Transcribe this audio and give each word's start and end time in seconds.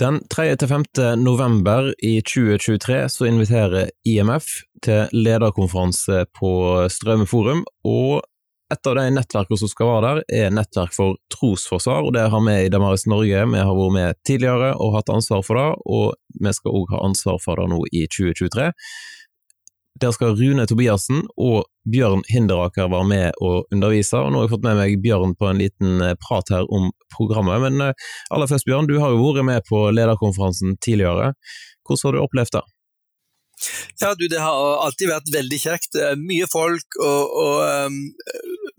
Den 0.00 0.20
3.-5. 0.36 1.16
november 1.16 1.94
i 2.04 2.22
2023 2.22 3.08
så 3.08 3.26
inviterer 3.26 3.90
IMF 4.08 4.46
til 4.82 5.12
lederkonferanse 5.12 6.24
på 6.34 6.50
Strømforum, 6.90 7.28
forum, 7.30 7.60
og 7.84 8.24
et 8.72 8.88
av 8.90 8.96
de 8.98 9.04
nettverkene 9.14 9.60
som 9.60 9.70
skal 9.70 9.90
være 9.90 10.04
der, 10.06 10.20
er 10.40 10.54
Nettverk 10.56 10.94
for 10.96 11.18
trosforsvar, 11.30 12.08
og 12.08 12.14
det 12.16 12.24
har 12.32 12.42
vi 12.46 12.56
i 12.64 12.70
Damaris 12.72 13.06
Norge. 13.06 13.44
Vi 13.52 13.60
har 13.60 13.76
vært 13.78 13.94
med 13.94 14.20
tidligere 14.26 14.72
og 14.80 14.96
hatt 14.96 15.12
ansvar 15.14 15.44
for 15.46 15.60
det, 15.60 15.68
og 15.84 16.40
vi 16.42 16.54
skal 16.56 16.78
òg 16.80 16.94
ha 16.96 17.04
ansvar 17.06 17.38
for 17.44 17.60
det 17.60 17.68
nå 17.70 17.84
i 17.92 18.06
2023. 18.08 18.70
Der 20.02 20.10
skal 20.10 20.34
Rune 20.34 20.66
Tobiassen 20.66 21.22
og 21.38 21.68
Bjørn 21.90 22.24
Hinderaker 22.26 22.88
være 22.90 23.06
med 23.06 23.36
og 23.44 23.68
undervise, 23.72 24.18
og 24.18 24.32
nå 24.32 24.40
har 24.40 24.48
jeg 24.48 24.54
fått 24.56 24.66
med 24.66 24.78
meg 24.80 24.96
Bjørn 25.04 25.36
på 25.38 25.50
en 25.50 25.60
liten 25.62 26.02
eh, 26.02 26.16
prat 26.18 26.50
her 26.50 26.66
om 26.74 26.90
programmet. 27.14 27.62
Men 27.62 27.90
eh, 27.90 28.08
aller 28.34 28.50
først, 28.50 28.66
Bjørn, 28.66 28.90
du 28.90 28.96
har 28.98 29.14
jo 29.14 29.22
vært 29.22 29.46
med 29.46 29.68
på 29.68 29.86
lederkonferansen 29.94 30.78
tidligere. 30.82 31.34
Hvordan 31.86 32.08
har 32.08 32.16
du 32.16 32.24
opplevd 32.24 32.56
det? 32.56 32.64
Ja, 34.00 34.10
du, 34.18 34.26
Det 34.28 34.40
har 34.42 34.82
alltid 34.82 35.12
vært 35.12 35.30
veldig 35.32 35.60
kjekt. 35.62 35.98
Mye 36.20 36.48
folk 36.50 36.98
og, 36.98 37.36
og 37.44 37.86
um, 37.86 38.00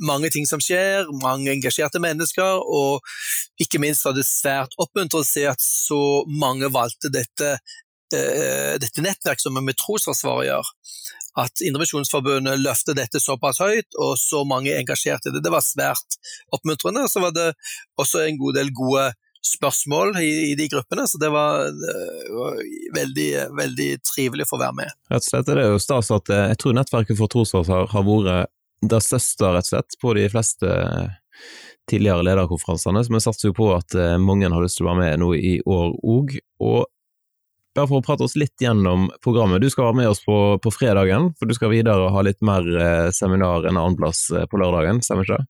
mange 0.03 0.29
ting 0.33 0.47
som 0.49 0.61
skjer, 0.63 1.07
mange 1.23 1.53
engasjerte 1.53 2.01
mennesker. 2.03 2.59
Og 2.59 2.99
ikke 3.61 3.81
minst 3.81 4.05
var 4.05 4.17
det 4.17 4.27
svært 4.27 4.75
oppmuntrende 4.81 5.23
å 5.23 5.27
se 5.29 5.45
at 5.49 5.63
så 5.63 6.01
mange 6.27 6.69
valgte 6.73 7.13
dette 7.13 7.55
dette 8.13 9.01
nettverket 9.01 9.41
som 9.41 9.57
vi 9.57 9.63
med 9.65 9.77
Trosforsvaret 9.79 10.49
gjør. 10.49 10.71
At 11.41 11.63
Indremisjonsforbundet 11.67 12.61
løfter 12.61 12.95
dette 12.95 13.19
såpass 13.19 13.59
høyt, 13.59 13.97
og 13.99 14.13
så 14.21 14.45
mange 14.47 14.75
engasjerte 14.77 15.31
i 15.31 15.35
det. 15.35 15.41
Det 15.43 15.51
var 15.51 15.65
svært 15.65 16.19
oppmuntrende. 16.55 17.07
Så 17.11 17.23
var 17.23 17.33
det 17.35 17.49
også 17.99 18.23
en 18.23 18.39
god 18.39 18.55
del 18.59 18.71
gode 18.75 19.09
spørsmål 19.45 20.15
i, 20.21 20.31
i 20.51 20.55
de 20.57 20.67
gruppene, 20.71 21.05
så 21.07 21.19
det 21.21 21.29
var, 21.29 21.67
det 21.69 22.33
var, 22.33 22.57
veldig, 22.95 23.29
veldig 23.57 23.89
trivelig 24.05 24.47
å 24.49 24.59
være 24.61 24.77
med. 24.79 24.95
Rett 25.11 25.21
og 25.21 25.29
slett 25.29 25.51
er 25.51 25.61
det 25.61 25.67
jo 25.67 25.83
stas 25.83 26.09
at 26.15 26.31
eh, 26.33 26.47
jeg 26.53 26.61
tror 26.61 26.77
nettverket 26.79 27.19
for 27.19 27.31
trosforsvar 27.31 27.91
har 27.93 28.07
vært 28.07 28.51
det 28.85 29.01
største 29.05 29.53
rett 29.55 29.67
og 29.67 29.71
slett 29.73 29.99
på 30.01 30.15
de 30.17 30.25
fleste 30.33 30.73
tidligere 31.89 32.25
lederkonferansene, 32.25 33.03
så 33.05 33.13
vi 33.13 33.21
satser 33.21 33.51
jo 33.51 33.57
på 33.57 33.69
at 33.75 33.95
eh, 33.99 34.17
mange 34.21 34.49
har 34.49 34.65
lyst 34.65 34.79
til 34.79 34.87
å 34.87 34.91
være 34.93 35.03
med 35.03 35.21
nå 35.21 35.31
i 35.37 35.55
år 35.61 35.93
òg. 36.01 36.37
Og 36.65 36.85
bare 37.75 37.89
for 37.89 37.99
å 37.99 38.05
prate 38.05 38.23
oss 38.25 38.37
litt 38.39 38.61
gjennom 38.61 39.09
programmet. 39.23 39.61
Du 39.61 39.69
skal 39.71 39.89
være 39.89 39.99
med 39.99 40.11
oss 40.13 40.23
på, 40.23 40.37
på 40.63 40.71
fredagen, 40.71 41.33
for 41.39 41.49
du 41.49 41.55
skal 41.57 41.73
videre 41.73 42.11
ha 42.11 42.23
litt 42.23 42.39
mer 42.45 42.63
eh, 42.63 43.09
seminar 43.15 43.67
enn 43.67 43.79
annenplass 43.79 44.29
eh, 44.31 44.47
på 44.49 44.61
lørdagen, 44.61 45.03
stemmer 45.03 45.27
ikke 45.27 45.41
det? 45.41 45.49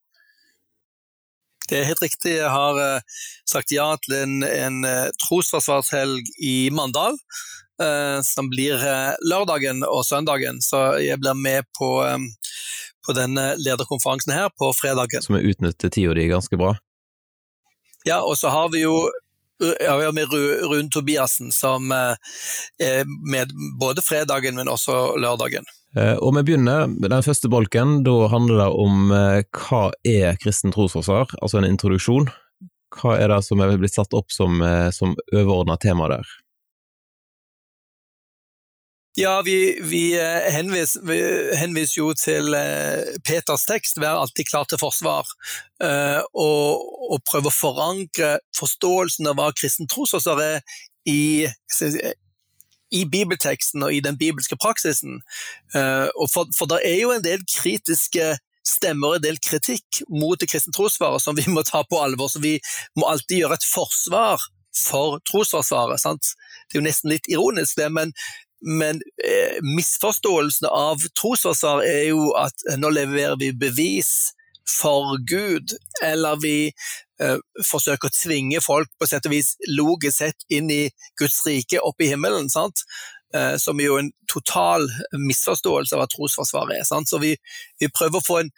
Det 1.70 1.78
er 1.80 1.90
helt 1.90 2.02
riktig. 2.04 2.36
Jeg 2.38 2.52
har 2.54 2.80
eh, 2.82 3.20
sagt 3.50 3.74
ja 3.74 3.88
til 4.02 4.18
en, 4.20 4.40
en 4.46 4.82
eh, 4.90 5.12
trosforsvarshelg 5.26 6.34
i 6.42 6.56
Mandal, 6.74 7.18
eh, 7.82 8.20
som 8.26 8.50
blir 8.54 8.82
eh, 8.82 9.14
lørdagen 9.26 9.86
og 9.88 10.04
søndagen. 10.06 10.62
Så 10.66 10.84
jeg 11.02 11.22
blir 11.22 11.38
med 11.38 11.70
på, 11.78 11.92
på 13.06 13.18
denne 13.18 13.52
lederkonferansen 13.62 14.34
her 14.34 14.50
på 14.58 14.72
fredagen. 14.78 15.26
Som 15.26 15.38
vi 15.38 15.54
utnytter 15.54 15.94
tida 15.94 16.18
di 16.18 16.30
ganske 16.34 16.58
bra? 16.58 16.76
Ja, 18.06 18.22
og 18.22 18.38
så 18.38 18.54
har 18.54 18.70
vi 18.74 18.84
jo 18.84 18.94
ja, 19.80 20.12
med 20.12 20.28
Rune 20.32 20.90
Tobiassen, 20.90 21.52
som 21.52 21.92
eh, 21.92 22.16
er 22.84 23.04
med 23.32 23.52
både 23.80 24.02
fredagen, 24.02 24.56
men 24.56 24.72
også 24.72 25.16
lørdagen. 25.22 25.68
Eh, 25.98 26.16
og 26.16 26.36
Vi 26.38 26.44
begynner 26.44 26.88
med 26.92 27.10
den 27.10 27.24
første 27.24 27.50
bolken. 27.52 28.02
Da 28.04 28.16
handler 28.32 28.64
det 28.64 28.70
om 28.86 29.12
eh, 29.16 29.44
hva 29.56 29.90
er 30.08 30.40
kristen 30.42 30.76
trosforsvar, 30.76 31.38
altså 31.42 31.62
en 31.62 31.70
introduksjon. 31.70 32.30
Hva 32.96 33.18
er 33.20 33.32
det 33.32 33.44
som 33.44 33.60
er 33.60 33.76
blitt 33.80 33.96
satt 33.96 34.14
opp 34.16 34.32
som, 34.32 34.62
som 34.96 35.18
overordna 35.34 35.76
tema 35.82 36.08
der? 36.08 36.30
Ja, 39.18 39.42
vi, 39.42 39.80
vi, 39.82 40.20
eh, 40.20 40.52
henviser, 40.54 41.02
vi, 41.08 41.18
henviser, 41.56 42.02
jo 42.02 42.10
til 42.20 42.52
eh, 42.54 43.16
Peters 43.24 43.64
tekst, 43.64 43.96
'Vær 43.96 44.20
alltid 44.20 44.50
klar 44.50 44.68
til 44.68 44.82
forsvar', 44.82 45.30
eh, 45.80 46.20
og, 46.34 46.84
og 47.14 47.24
prøve 47.24 47.48
å 47.48 47.56
forankre 47.56 48.34
forståelsen 48.60 49.30
av 49.32 49.40
hva 49.40 49.54
kristen 49.56 49.88
trosforsvar 49.88 50.42
er 50.44 50.60
i, 51.08 51.48
i 52.92 53.06
bibelteksten 53.08 53.88
og 53.88 53.96
i 53.96 54.04
den 54.04 54.20
bibelske 54.20 54.58
praksisen. 54.60 55.22
For, 55.72 56.52
for 56.58 56.68
det 56.72 56.82
er 56.84 57.00
jo 57.06 57.14
en 57.14 57.24
del 57.24 57.46
kritiske 57.48 58.34
stemmer 58.66 59.16
en 59.16 59.24
del 59.24 59.38
kritikk 59.40 60.02
mot 60.10 60.40
det 60.42 60.50
kristne 60.50 60.74
trosvaret 60.76 61.24
som 61.24 61.38
vi 61.38 61.46
må 61.54 61.64
ta 61.64 61.86
på 61.88 62.02
alvor. 62.02 62.28
Så 62.28 62.42
vi 62.44 62.58
må 62.98 63.08
alltid 63.08 63.46
gjøre 63.46 63.60
et 63.62 63.70
forsvar 63.70 64.42
for 64.76 65.22
trosforsvaret. 65.30 66.04
Det 66.04 66.76
er 66.76 66.82
jo 66.82 66.88
nesten 66.88 67.14
litt 67.14 67.30
ironisk, 67.32 67.78
det, 67.78 67.92
men 67.94 68.12
men 68.62 69.02
eh, 69.26 69.58
misforståelsen 69.64 70.68
av 70.70 71.02
trosforsvar 71.20 71.84
er 71.86 72.10
jo 72.12 72.32
at 72.40 72.66
eh, 72.70 72.80
nå 72.80 72.92
leverer 72.94 73.38
vi 73.42 73.52
bevis 73.54 74.32
for 74.66 75.20
Gud, 75.30 75.76
eller 76.04 76.40
vi 76.42 76.72
eh, 77.22 77.38
forsøker 77.70 78.10
å 78.10 78.16
tvinge 78.16 78.62
folk 78.64 78.90
på 78.98 79.10
sett 79.10 79.28
og 79.30 79.36
vis 79.36 79.54
logisk 79.70 80.18
sett 80.24 80.48
inn 80.50 80.72
i 80.74 80.88
Guds 81.20 81.38
rike, 81.46 81.82
opp 81.84 82.02
i 82.02 82.10
himmelen. 82.14 82.50
sant? 82.50 82.86
Eh, 83.36 83.58
som 83.58 83.80
er 83.80 83.90
jo 83.90 84.00
en 84.00 84.12
total 84.32 84.86
misforståelse 85.12 85.96
av 85.96 86.04
hva 86.04 86.10
trosforsvar 86.12 86.72
er. 86.76 86.84
Sant? 86.88 87.10
Så 87.10 87.20
vi, 87.20 87.34
vi, 87.82 87.90
prøver 87.92 88.22
å 88.22 88.26
få 88.26 88.42
en, 88.44 88.52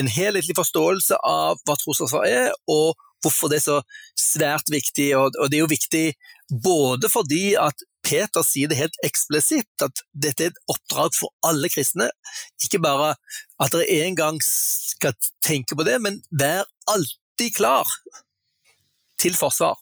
en 0.00 0.10
helhetlig 0.10 0.56
forståelse 0.58 1.20
av 1.28 1.60
hva 1.62 1.76
trosforsvar 1.78 2.26
er, 2.26 2.52
og 2.66 2.94
hvorfor 3.22 3.52
det 3.52 3.60
er 3.60 3.66
så 3.66 3.80
svært 4.18 4.72
viktig. 4.72 5.12
Og, 5.20 5.38
og 5.38 5.50
det 5.50 5.60
er 5.60 5.64
jo 5.64 5.70
viktig 5.70 6.06
både 6.64 7.10
fordi 7.12 7.54
at 7.60 7.86
Peter 8.04 8.44
sier 8.44 8.68
det 8.70 8.78
helt 8.78 8.98
eksplisitt, 9.06 9.70
at 9.82 10.04
dette 10.12 10.44
er 10.44 10.52
et 10.52 10.60
oppdrag 10.70 11.14
for 11.16 11.32
alle 11.46 11.70
kristne. 11.72 12.10
Ikke 12.62 12.82
bare 12.84 13.14
at 13.62 13.72
dere 13.74 14.04
en 14.04 14.18
gang 14.18 14.40
skal 14.44 15.16
tenke 15.44 15.76
på 15.78 15.86
det, 15.86 15.96
men 16.04 16.20
vær 16.30 16.66
alltid 16.90 17.56
klar 17.56 17.88
til 19.20 19.36
forsvar. 19.38 19.78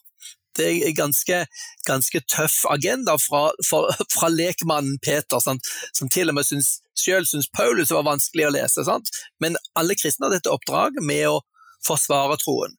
Det 0.57 0.67
er 0.67 0.87
en 0.87 0.95
ganske, 0.95 1.39
ganske 1.87 2.19
tøff 2.29 2.59
agenda 2.69 3.15
fra, 3.17 3.47
fra, 3.65 3.87
fra 4.13 4.29
lekmannen 4.29 4.99
Peter, 5.01 5.41
sant? 5.41 5.65
som 5.97 6.11
til 6.13 6.29
og 6.29 6.37
med 6.37 6.45
syns, 6.45 6.75
selv 6.97 7.25
syns 7.25 7.49
Paulus 7.57 7.93
var 7.93 8.05
vanskelig 8.05 8.47
å 8.47 8.53
lese. 8.53 8.85
Sant? 8.85 9.09
Men 9.41 9.57
alle 9.79 9.97
kristne 9.97 10.29
har 10.29 10.35
dette 10.35 10.53
oppdraget 10.53 11.01
med 11.01 11.25
å 11.31 11.41
forsvare 11.87 12.37
troen. 12.43 12.77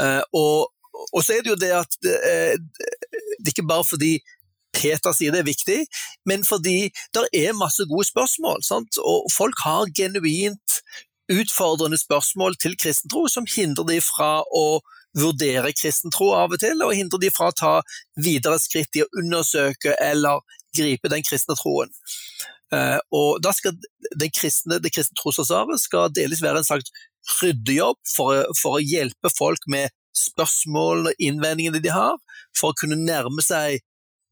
Uh, 0.00 0.22
og, 0.36 0.70
og, 1.10 1.20
så 1.24 1.34
er 1.34 1.42
det 1.42 1.52
jo 1.52 1.58
det 1.60 1.72
at 1.74 1.98
det, 2.04 2.16
det 2.70 3.50
er 3.50 3.52
ikke 3.52 3.68
bare 3.68 3.88
fordi 3.88 4.14
Peter 4.76 5.14
sier 5.16 5.34
det 5.34 5.42
er 5.42 5.48
viktig, 5.48 5.78
men 6.28 6.44
fordi 6.46 6.90
det 7.16 7.26
er 7.34 7.56
masse 7.56 7.86
gode 7.88 8.06
spørsmål. 8.08 8.62
Sant? 8.66 9.00
Og 9.00 9.26
folk 9.34 9.62
har 9.64 9.90
genuint 9.96 10.80
utfordrende 11.32 11.98
spørsmål 11.98 12.54
til 12.62 12.76
kristen 12.78 13.10
tro 13.10 13.26
som 13.30 13.48
hindrer 13.50 13.88
de 13.88 14.02
fra 14.04 14.44
å 14.54 14.80
vurdere 15.16 15.72
kristen 15.74 16.12
tro 16.12 16.30
av 16.36 16.52
og 16.54 16.60
til, 16.60 16.82
og 16.84 16.94
hindrer 16.94 17.22
de 17.24 17.32
fra 17.34 17.50
å 17.50 17.56
ta 17.56 17.72
videre 18.20 18.60
skritt 18.62 18.98
i 18.98 19.04
å 19.04 19.10
undersøke 19.22 19.96
eller 20.02 20.44
gripe 20.76 21.10
den 21.12 21.24
kristne 21.26 21.56
troen. 21.58 21.92
Uh, 22.74 22.98
og 23.14 23.38
da 23.44 23.52
skal 23.54 23.76
den 24.18 24.32
kristne, 24.34 24.80
Det 24.82 24.90
kristne 24.90 25.14
trosforsvaret 25.20 25.78
skal 25.78 26.10
delvis 26.10 26.42
være 26.42 26.64
en 26.64 26.66
slags 26.66 26.90
ryddejobb 27.38 28.00
for, 28.10 28.42
for, 28.58 28.78
å 28.78 28.82
hjelpe 28.82 29.30
folk 29.38 29.62
med 29.70 29.94
spørsmål 30.16 31.12
og 31.12 31.22
innvendingene 31.22 31.82
de 31.82 31.92
har, 31.94 32.18
for 32.58 32.72
å 32.72 32.78
kunne 32.80 32.98
nærme 32.98 33.44
seg 33.44 33.78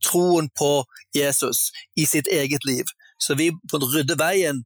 troen 0.05 0.51
på 0.59 0.85
Jesus 1.17 1.71
i 1.97 2.07
sitt 2.09 2.31
eget 2.31 2.69
liv. 2.69 2.85
Så 3.19 3.37
vi 3.39 3.51
må 3.55 3.81
rydde 3.81 4.19
veien 4.21 4.65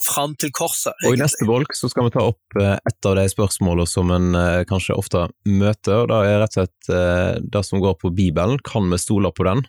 fram 0.00 0.34
til 0.40 0.52
korset. 0.56 0.94
Egentlig. 1.02 1.10
Og 1.10 1.18
I 1.18 1.22
neste 1.22 1.46
bolk 1.48 1.74
så 1.76 1.90
skal 1.92 2.06
vi 2.06 2.12
ta 2.14 2.24
opp 2.30 2.58
eh, 2.60 2.76
et 2.88 3.08
av 3.08 3.16
de 3.18 3.26
spørsmålene 3.30 3.88
som 3.88 4.12
en 4.14 4.36
eh, 4.38 4.62
kanskje 4.68 4.96
ofte 4.96 5.26
møter, 5.48 6.02
og 6.02 6.10
det 6.10 6.20
er 6.24 6.40
rett 6.42 6.56
og 6.56 6.60
slett 6.60 6.92
eh, 6.96 7.40
det 7.44 7.64
som 7.68 7.82
går 7.84 7.98
på 8.00 8.12
Bibelen. 8.16 8.60
Kan 8.66 8.88
vi 8.92 9.00
stole 9.00 9.32
på 9.36 9.46
den? 9.48 9.64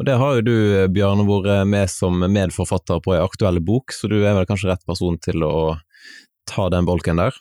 Og 0.00 0.08
Det 0.08 0.16
har 0.18 0.38
jo 0.38 0.46
du, 0.46 0.56
Bjørn, 0.94 1.26
vært 1.28 1.68
med 1.68 1.92
som 1.92 2.24
medforfatter 2.24 3.02
på 3.04 3.14
en 3.14 3.26
aktuell 3.26 3.60
bok, 3.62 3.94
så 3.94 4.10
du 4.10 4.18
er 4.22 4.34
vel 4.34 4.48
kanskje 4.48 4.72
rett 4.72 4.86
person 4.88 5.18
til 5.22 5.44
å 5.46 5.58
ta 6.48 6.70
den 6.72 6.88
bolken 6.88 7.20
der? 7.20 7.36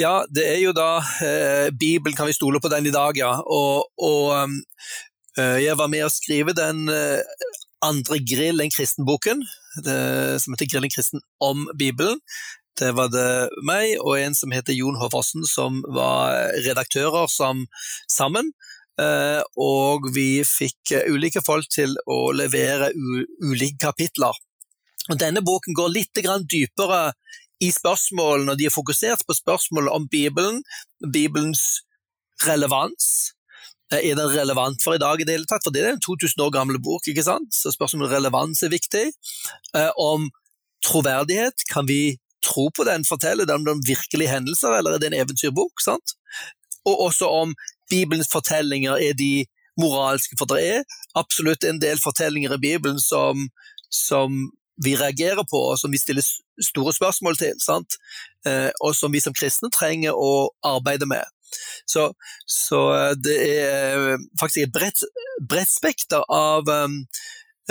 Ja, 0.00 0.22
det 0.32 0.46
er 0.48 0.60
jo 0.62 0.70
da 0.72 1.02
eh, 1.20 1.68
Bibelen, 1.76 2.16
kan 2.16 2.28
vi 2.28 2.32
stole 2.32 2.60
på 2.62 2.70
den 2.72 2.86
i 2.88 2.94
dag, 2.94 3.18
ja. 3.18 3.34
Og, 3.44 3.90
og 4.00 4.30
um, 4.32 4.54
eh, 5.36 5.58
jeg 5.66 5.76
var 5.76 5.90
med 5.92 6.06
å 6.06 6.12
skrive 6.12 6.54
den 6.56 6.86
eh, 6.88 7.20
andre 7.84 8.20
Grill 8.24 8.62
enn 8.64 8.72
kristen-boken, 8.72 9.44
som 9.80 10.54
heter 10.54 10.68
Grill 10.68 10.86
enn 10.88 10.92
kristen 10.92 11.22
om 11.44 11.66
Bibelen. 11.76 12.20
Det 12.80 12.90
var 12.96 13.10
det 13.12 13.50
meg 13.66 13.98
og 14.00 14.16
en 14.20 14.36
som 14.36 14.52
heter 14.52 14.76
Jon 14.76 14.96
Håforsen 15.00 15.44
som 15.48 15.80
var 15.96 16.52
redaktører 16.64 17.28
som, 17.32 17.66
sammen. 18.08 18.52
Eh, 19.00 19.40
og 19.60 20.08
vi 20.14 20.42
fikk 20.48 20.94
ulike 21.08 21.44
folk 21.44 21.68
til 21.72 21.96
å 22.08 22.22
levere 22.36 22.92
ulike 22.96 23.80
kapitler. 23.80 24.36
Og 25.10 25.18
denne 25.20 25.42
boken 25.44 25.76
går 25.76 25.92
litt 25.92 26.20
dypere 26.20 27.02
i 27.60 27.70
spørsmålene, 27.74 28.54
og 28.54 28.58
de 28.58 28.66
er 28.68 28.74
fokusert 28.74 29.26
på 29.28 29.36
spørsmål 29.36 29.90
om 29.92 30.08
Bibelen, 30.08 30.62
Bibelens 31.12 31.82
relevans. 32.46 33.34
Er 33.92 34.14
den 34.14 34.32
relevant 34.32 34.82
for 34.84 34.94
i 34.94 35.02
dag 35.02 35.20
i 35.20 35.26
det 35.26 35.34
hele 35.34 35.48
tatt? 35.50 35.64
For 35.66 35.74
det 35.74 35.82
er 35.82 35.94
en 35.96 36.02
2000 36.02 36.44
år 36.44 36.52
gammel 36.54 36.78
bok, 36.82 37.08
ikke 37.10 37.26
sant? 37.26 37.54
så 37.54 37.72
spørsmålet 37.74 38.08
om 38.08 38.14
relevans 38.16 38.62
er 38.62 38.72
viktig. 38.72 39.06
Om 39.98 40.30
troverdighet, 40.86 41.66
kan 41.72 41.88
vi 41.88 42.16
tro 42.46 42.70
på 42.76 42.86
den, 42.88 43.04
forteller 43.04 43.44
den 43.44 43.68
om 43.68 43.82
virkelige 43.86 44.32
hendelser, 44.32 44.78
eller 44.78 44.96
er 44.96 45.02
det 45.02 45.10
en 45.10 45.20
eventyrbok? 45.20 45.82
sant? 45.84 46.16
Og 46.88 47.00
også 47.10 47.28
om 47.28 47.54
Bibelens 47.90 48.30
fortellinger 48.32 48.96
er 48.96 49.12
de 49.18 49.44
moralske, 49.80 50.38
for 50.38 50.48
det 50.48 50.62
er 50.64 50.86
absolutt 51.18 51.64
en 51.64 51.80
del 51.82 52.00
fortellinger 52.00 52.54
i 52.56 52.62
Bibelen 52.62 53.00
som, 53.02 53.48
som 53.92 54.38
vi 54.84 54.94
reagerer 54.96 55.44
på, 55.48 55.60
og 55.72 55.78
som 55.80 55.92
vi 55.92 56.00
stiller 56.00 56.24
store 56.64 56.94
spørsmål 56.96 57.36
til, 57.40 57.58
sant? 57.60 57.98
Eh, 58.48 58.70
og 58.80 58.94
som 58.96 59.12
vi 59.12 59.20
som 59.22 59.36
kristne 59.36 59.70
trenger 59.74 60.16
å 60.16 60.48
arbeide 60.66 61.08
med. 61.10 61.24
Så, 61.84 62.12
så 62.46 62.80
eh, 62.94 63.12
det 63.18 63.36
er 63.50 64.08
eh, 64.14 64.24
faktisk 64.40 64.64
et 64.64 64.74
bredt, 64.74 65.04
bredt 65.50 65.70
spekter 65.70 66.24
av 66.30 66.68
um, 66.68 67.00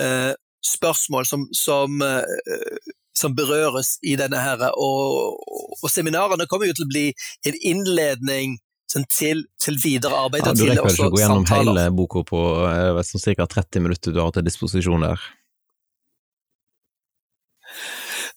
uh, 0.01 0.33
spørsmål 0.65 1.27
som, 1.27 1.45
som, 1.55 2.01
uh, 2.03 2.95
som, 3.15 3.35
berøres 3.37 3.95
i 4.03 4.17
denne 4.19 4.41
her, 4.43 4.65
og, 4.75 5.37
og 5.79 5.91
seminarene 5.91 6.49
kommer 6.49 6.69
jo 6.69 6.79
til 6.79 6.89
å 6.89 6.91
bli 6.91 7.05
en 7.47 7.61
innledning 7.61 8.57
sånn 8.89 9.05
til, 9.13 9.43
til, 9.61 9.77
videre 9.81 10.17
arbeid. 10.17 10.47
Ja, 10.47 10.55
du 10.57 10.65
rekker 10.65 10.89
ikke 10.89 11.09
å 11.11 11.13
gå 11.13 11.21
gjennom 11.21 11.45
samtaler. 11.45 11.75
hele 11.77 11.91
boka 11.93 12.23
på 12.25 12.39
ca. 12.65 13.45
30 13.45 13.85
minutter 13.85 14.15
du 14.15 14.21
har 14.23 14.33
til 14.33 14.47
disposisjon 14.47 15.05
der? 15.05 15.29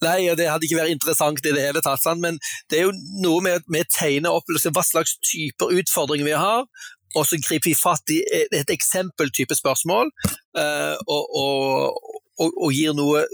Nei, 0.03 0.19
og 0.31 0.39
det 0.41 0.49
hadde 0.51 0.67
ikke 0.67 0.81
vært 0.81 0.95
interessant 0.95 1.45
i 1.45 1.55
det 1.55 1.63
hele 1.63 1.83
tatt, 1.85 2.03
sant? 2.03 2.23
men 2.23 2.41
det 2.71 2.81
er 2.81 2.89
jo 2.89 2.97
noe 3.23 3.43
med 3.45 3.63
å 3.63 3.91
tegne 3.93 4.33
opp 4.33 4.51
liksom, 4.51 4.75
hva 4.77 4.85
slags 4.87 5.17
typer 5.23 5.75
utfordringer 5.83 6.27
vi 6.27 6.35
har, 6.39 6.67
og 7.13 7.29
så 7.29 7.39
griper 7.41 7.71
vi 7.71 7.77
fatt 7.77 8.13
i 8.13 8.23
et 8.57 8.73
eksempeltype 8.73 9.57
spørsmål 9.59 10.09
uh, 10.57 10.97
og, 11.07 11.25
og, 11.37 11.99
og, 12.41 12.49
og, 12.49 12.71
gir 12.73 12.97
noe 12.97 13.27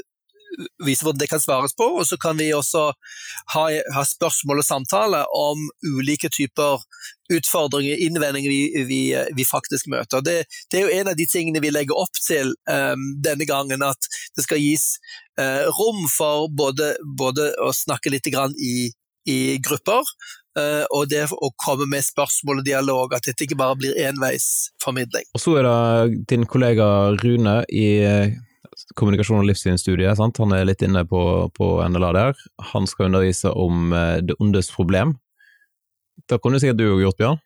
vise 0.85 1.05
hvordan 1.05 1.21
det 1.21 1.29
kan 1.31 1.43
svares 1.43 1.75
på, 1.77 1.87
og 1.99 2.07
så 2.07 2.19
kan 2.21 2.39
vi 2.39 2.51
også 2.55 2.89
ha, 3.55 3.65
ha 3.95 4.05
spørsmål 4.07 4.63
og 4.63 4.67
samtale 4.67 5.23
om 5.37 5.69
ulike 5.87 6.31
typer 6.33 6.83
utfordringer, 7.35 8.01
innvendinger 8.07 8.51
vi, 8.51 8.85
vi, 8.89 9.03
vi 9.37 9.45
faktisk 9.45 9.91
møter. 9.93 10.25
Det, 10.25 10.39
det, 10.71 10.81
er 10.81 10.87
jo 10.87 11.01
en 11.01 11.13
av 11.13 11.19
de 11.19 11.29
tingene 11.29 11.63
vi 11.65 11.73
legger 11.75 11.99
opp 12.01 12.23
til 12.25 12.55
um, 12.71 13.05
denne 13.25 13.49
gangen, 13.49 13.85
at 13.85 14.11
det 14.37 14.47
skal 14.47 14.63
gis 14.63 14.95
uh, 15.41 15.69
rom 15.79 16.07
for 16.13 16.49
både, 16.49 16.95
både, 17.19 17.53
å 17.61 17.73
snakke 17.77 18.13
litt 18.15 18.29
i, 18.29 18.89
i 19.29 19.39
grupper, 19.65 20.09
uh, 20.59 20.85
og 20.97 21.13
det 21.13 21.27
å 21.37 21.53
komme 21.61 21.89
med 21.91 22.07
spørsmål 22.07 22.63
og 22.63 22.69
dialog, 22.69 23.15
at 23.15 23.29
dette 23.29 23.45
ikke 23.45 23.61
bare 23.61 23.77
blir 23.79 24.01
enveisformidling. 24.09 25.29
Og 25.37 25.45
så 25.45 25.59
er 25.61 25.69
det 25.69 26.25
din 26.33 26.49
kollega 26.49 26.89
Rune 27.21 27.61
i 27.69 27.89
kommunikasjon- 28.99 29.43
og 29.43 29.49
livssynsstudie. 29.49 30.11
Sant? 30.17 30.39
Han 30.43 30.55
er 30.57 30.67
litt 30.69 30.83
inne 30.85 31.05
på, 31.09 31.23
på, 31.57 31.71
NLA 31.89 32.13
der. 32.17 32.45
Han 32.73 32.87
skal 32.91 33.09
undervise 33.09 33.53
om 33.53 33.93
eh, 33.93 34.19
det 34.25 34.39
ondes 34.43 34.71
problem. 34.75 35.17
Da 36.29 36.39
kunne 36.43 36.61
sikkert 36.61 36.81
du 36.81 36.89
òg 36.93 37.05
gjort, 37.07 37.21
Bjørn? 37.21 37.45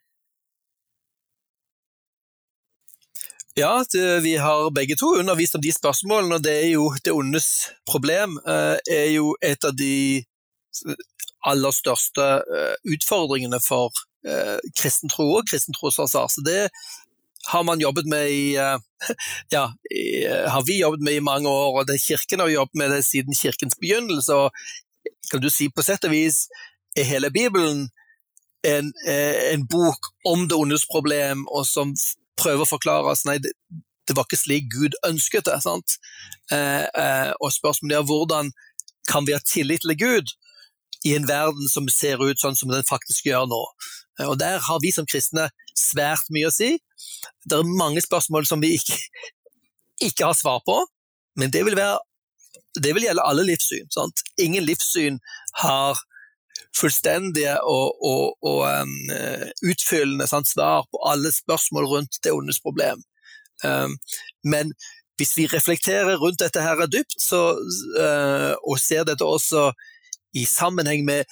Ja, 3.55 3.83
det, 3.93 4.19
vi 4.25 4.37
har 4.41 4.71
begge 4.73 4.95
to 4.97 5.11
undervist 5.19 5.55
om 5.55 5.61
de 5.61 5.73
spørsmålene, 5.73 6.39
og 6.39 6.45
det 6.45 6.55
er 6.63 6.71
jo 6.71 6.87
det 7.05 7.13
ondes 7.13 7.49
problem. 7.85 8.39
Eh, 8.49 8.77
er 8.89 9.09
jo 9.13 9.35
et 9.45 9.67
av 9.67 9.75
de 9.77 10.23
aller 11.45 11.75
største 11.75 12.25
eh, 12.41 12.73
utfordringene 12.95 13.59
for 13.61 13.93
eh, 14.25 14.57
kristen 14.79 15.11
tro 15.11 15.27
og 15.37 15.49
kristen 15.51 15.75
trosforsvar. 15.77 16.31
Så 16.33 16.41
det 16.45 16.69
har 17.47 17.63
man 17.63 17.79
jobbet 17.79 18.05
med 18.05 18.29
i 18.31 18.55
eh, 18.55 18.77
ja, 19.49 19.73
eh, 19.95 20.51
har 20.51 20.63
vi 20.65 20.79
jobbet 20.79 21.01
med 21.01 21.13
i 21.13 21.19
mange 21.19 21.49
år, 21.49 21.79
og 21.79 21.87
det 21.87 22.01
Kirken 22.01 22.39
har 22.39 22.47
jobbet 22.47 22.75
med 22.75 22.91
det 22.91 23.03
siden 23.05 23.35
kirkens 23.35 23.75
begynnelse. 23.81 24.33
og 24.33 24.51
kan 25.31 25.41
du 25.41 25.49
si 25.49 25.69
På 25.69 25.81
sett 25.81 26.03
og 26.05 26.11
vis 26.11 26.47
er 26.97 27.03
hele 27.03 27.31
Bibelen 27.31 27.89
en, 28.63 28.93
eh, 29.07 29.53
en 29.53 29.67
bok 29.67 30.13
om 30.25 30.47
det 30.47 30.57
ondes 30.57 30.85
problem, 30.91 31.47
og 31.47 31.65
som 31.67 31.95
prøver 32.37 32.63
å 32.63 32.69
forklare 32.69 33.11
oss 33.11 33.25
nei, 33.25 33.37
det, 33.37 33.51
var 34.15 34.23
ikke 34.23 34.39
slik 34.39 34.69
Gud 34.71 34.95
ønsket 35.07 35.45
det. 35.45 35.59
sant? 35.63 35.97
Og 37.41 37.49
spørsmålet 37.51 37.97
er 37.97 38.07
hvordan 38.07 38.51
kan 39.09 39.25
vi 39.25 39.33
ha 39.33 39.39
tillit 39.39 39.81
til 39.81 39.95
Gud 39.97 40.31
i 41.03 41.15
en 41.15 41.27
verden 41.27 41.67
som 41.71 41.87
ser 41.91 42.21
ut 42.21 42.39
sånn 42.39 42.55
som 42.55 42.71
den 42.71 42.83
faktisk 42.87 43.25
gjør 43.25 43.47
nå? 43.51 43.61
Og 44.19 44.37
Der 44.39 44.59
har 44.59 44.79
vi 44.81 44.91
som 44.93 45.07
kristne 45.09 45.49
svært 45.77 46.29
mye 46.29 46.49
å 46.49 46.53
si. 46.53 46.77
Det 47.49 47.57
er 47.57 47.75
mange 47.79 48.01
spørsmål 48.01 48.45
som 48.45 48.61
vi 48.61 48.75
ikke, 48.77 48.97
ikke 50.07 50.27
har 50.29 50.37
svar 50.37 50.61
på, 50.65 50.77
men 51.39 51.51
det 51.53 51.63
vil, 51.65 51.75
være, 51.75 51.97
det 52.77 52.93
vil 52.93 53.07
gjelde 53.07 53.25
alle 53.25 53.45
livssyn. 53.47 53.89
Sant? 53.93 54.21
Ingen 54.37 54.65
livssyn 54.67 55.17
har 55.63 55.97
fullstendige 56.77 57.55
og, 57.69 57.97
og, 58.05 58.37
og 58.45 58.61
um, 58.65 58.93
utfyllende 59.69 60.27
sant, 60.29 60.49
svar 60.49 60.85
på 60.89 61.01
alle 61.09 61.31
spørsmål 61.33 61.89
rundt 61.89 62.21
det 62.25 62.33
ondes 62.33 62.61
problem. 62.61 63.01
Um, 63.63 63.97
men 64.43 64.73
hvis 65.17 65.35
vi 65.37 65.47
reflekterer 65.47 66.17
rundt 66.17 66.41
dette 66.41 66.61
her 66.61 66.85
dypt, 66.89 67.17
så, 67.21 67.53
uh, 67.99 68.53
og 68.65 68.79
ser 68.81 69.05
dette 69.09 69.25
også 69.25 69.71
i 70.33 70.45
sammenheng 70.49 71.05
med 71.05 71.29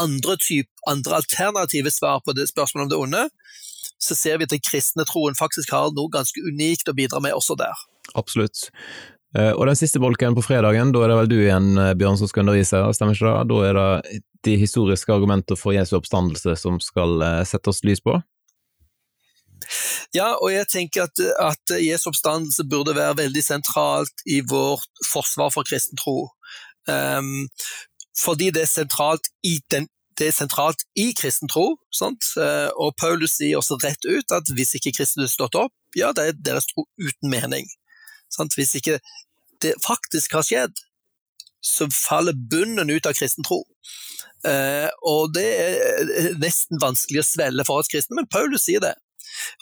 andre, 0.00 0.36
typ, 0.40 0.68
andre 0.90 1.20
alternative 1.20 1.92
svar 1.94 2.22
på 2.24 2.34
det 2.36 2.48
spørsmålet 2.50 2.86
om 2.86 2.90
det 2.92 3.00
onde, 3.04 3.22
så 4.00 4.16
ser 4.16 4.40
vi 4.40 4.48
at 4.48 4.54
den 4.54 4.64
kristne 4.64 5.04
troen 5.08 5.36
faktisk 5.36 5.72
har 5.76 5.92
noe 5.96 6.12
ganske 6.12 6.40
unikt 6.40 6.88
å 6.88 6.96
bidra 6.96 7.20
med 7.20 7.36
også 7.36 7.56
der. 7.60 7.76
Absolutt. 8.16 8.70
Eh, 9.38 9.52
og 9.52 9.68
den 9.68 9.78
siste 9.78 10.00
bolken 10.02 10.34
på 10.34 10.42
fredagen, 10.42 10.90
da 10.94 11.04
er 11.04 11.12
det 11.12 11.18
vel 11.20 11.30
du 11.30 11.36
igjen, 11.38 11.70
eh, 11.78 11.94
Bjørn, 11.94 12.18
som 12.18 12.30
skal 12.30 12.46
undervise, 12.46 12.80
stemmer 12.96 13.14
ikke 13.14 13.28
det? 13.28 13.48
Da 13.52 13.60
er 13.68 13.78
det 13.78 14.22
de 14.48 14.56
historiske 14.58 15.12
argumenter 15.14 15.58
for 15.60 15.76
Jesu 15.76 15.94
oppstandelse 16.00 16.56
som 16.58 16.80
skal 16.82 17.22
eh, 17.22 17.44
sette 17.46 17.70
oss 17.70 17.84
lys 17.86 18.02
på? 18.02 18.16
Ja, 20.16 20.32
og 20.40 20.50
jeg 20.50 20.66
tenker 20.72 21.06
at, 21.06 21.20
at 21.38 21.76
Jesu 21.78 22.08
oppstandelse 22.10 22.66
burde 22.66 22.96
være 22.96 23.20
veldig 23.20 23.44
sentralt 23.44 24.24
i 24.26 24.40
vårt 24.42 25.04
forsvar 25.12 25.52
for 25.54 25.68
kristen 25.68 26.00
tro. 26.00 26.32
Um, 26.88 27.46
fordi 28.18 28.50
det 28.54 28.64
er 28.66 28.70
sentralt 28.70 29.32
i 29.46 29.58
den 29.72 29.88
det 30.20 30.26
er 30.28 30.36
sentralt 30.36 30.82
i 31.00 31.14
kristen 31.16 31.48
tro. 31.48 31.78
Eh, 31.96 32.68
og 32.76 32.92
Paulus 33.00 33.38
sier 33.38 33.56
også 33.56 33.78
rett 33.80 34.04
ut 34.04 34.34
at 34.36 34.52
hvis 34.52 34.74
ikke 34.76 34.92
Kristus 34.98 35.32
stått 35.32 35.56
opp, 35.56 35.72
ja, 35.96 36.10
det 36.12 36.26
er 36.26 36.42
deres 36.50 36.68
tro 36.68 36.84
uten 37.00 37.32
mening. 37.32 37.64
Sant? 38.28 38.52
Hvis 38.58 38.74
ikke 38.76 38.98
det 39.64 39.74
faktisk 39.80 40.36
har 40.36 40.44
skjedd, 40.44 40.76
så 41.64 41.88
faller 41.92 42.36
bunnen 42.52 42.92
ut 42.92 43.08
av 43.08 43.16
kristen 43.16 43.46
tro. 43.46 43.62
Eh, 44.48 44.88
og 45.08 45.32
det 45.36 45.46
er 45.46 46.36
nesten 46.40 46.80
vanskelig 46.80 47.22
å 47.22 47.30
svelle 47.30 47.66
for 47.68 47.80
oss 47.80 47.90
kristne, 47.92 48.20
men 48.20 48.28
Paulus 48.32 48.68
sier 48.68 48.84
det. 48.84 48.94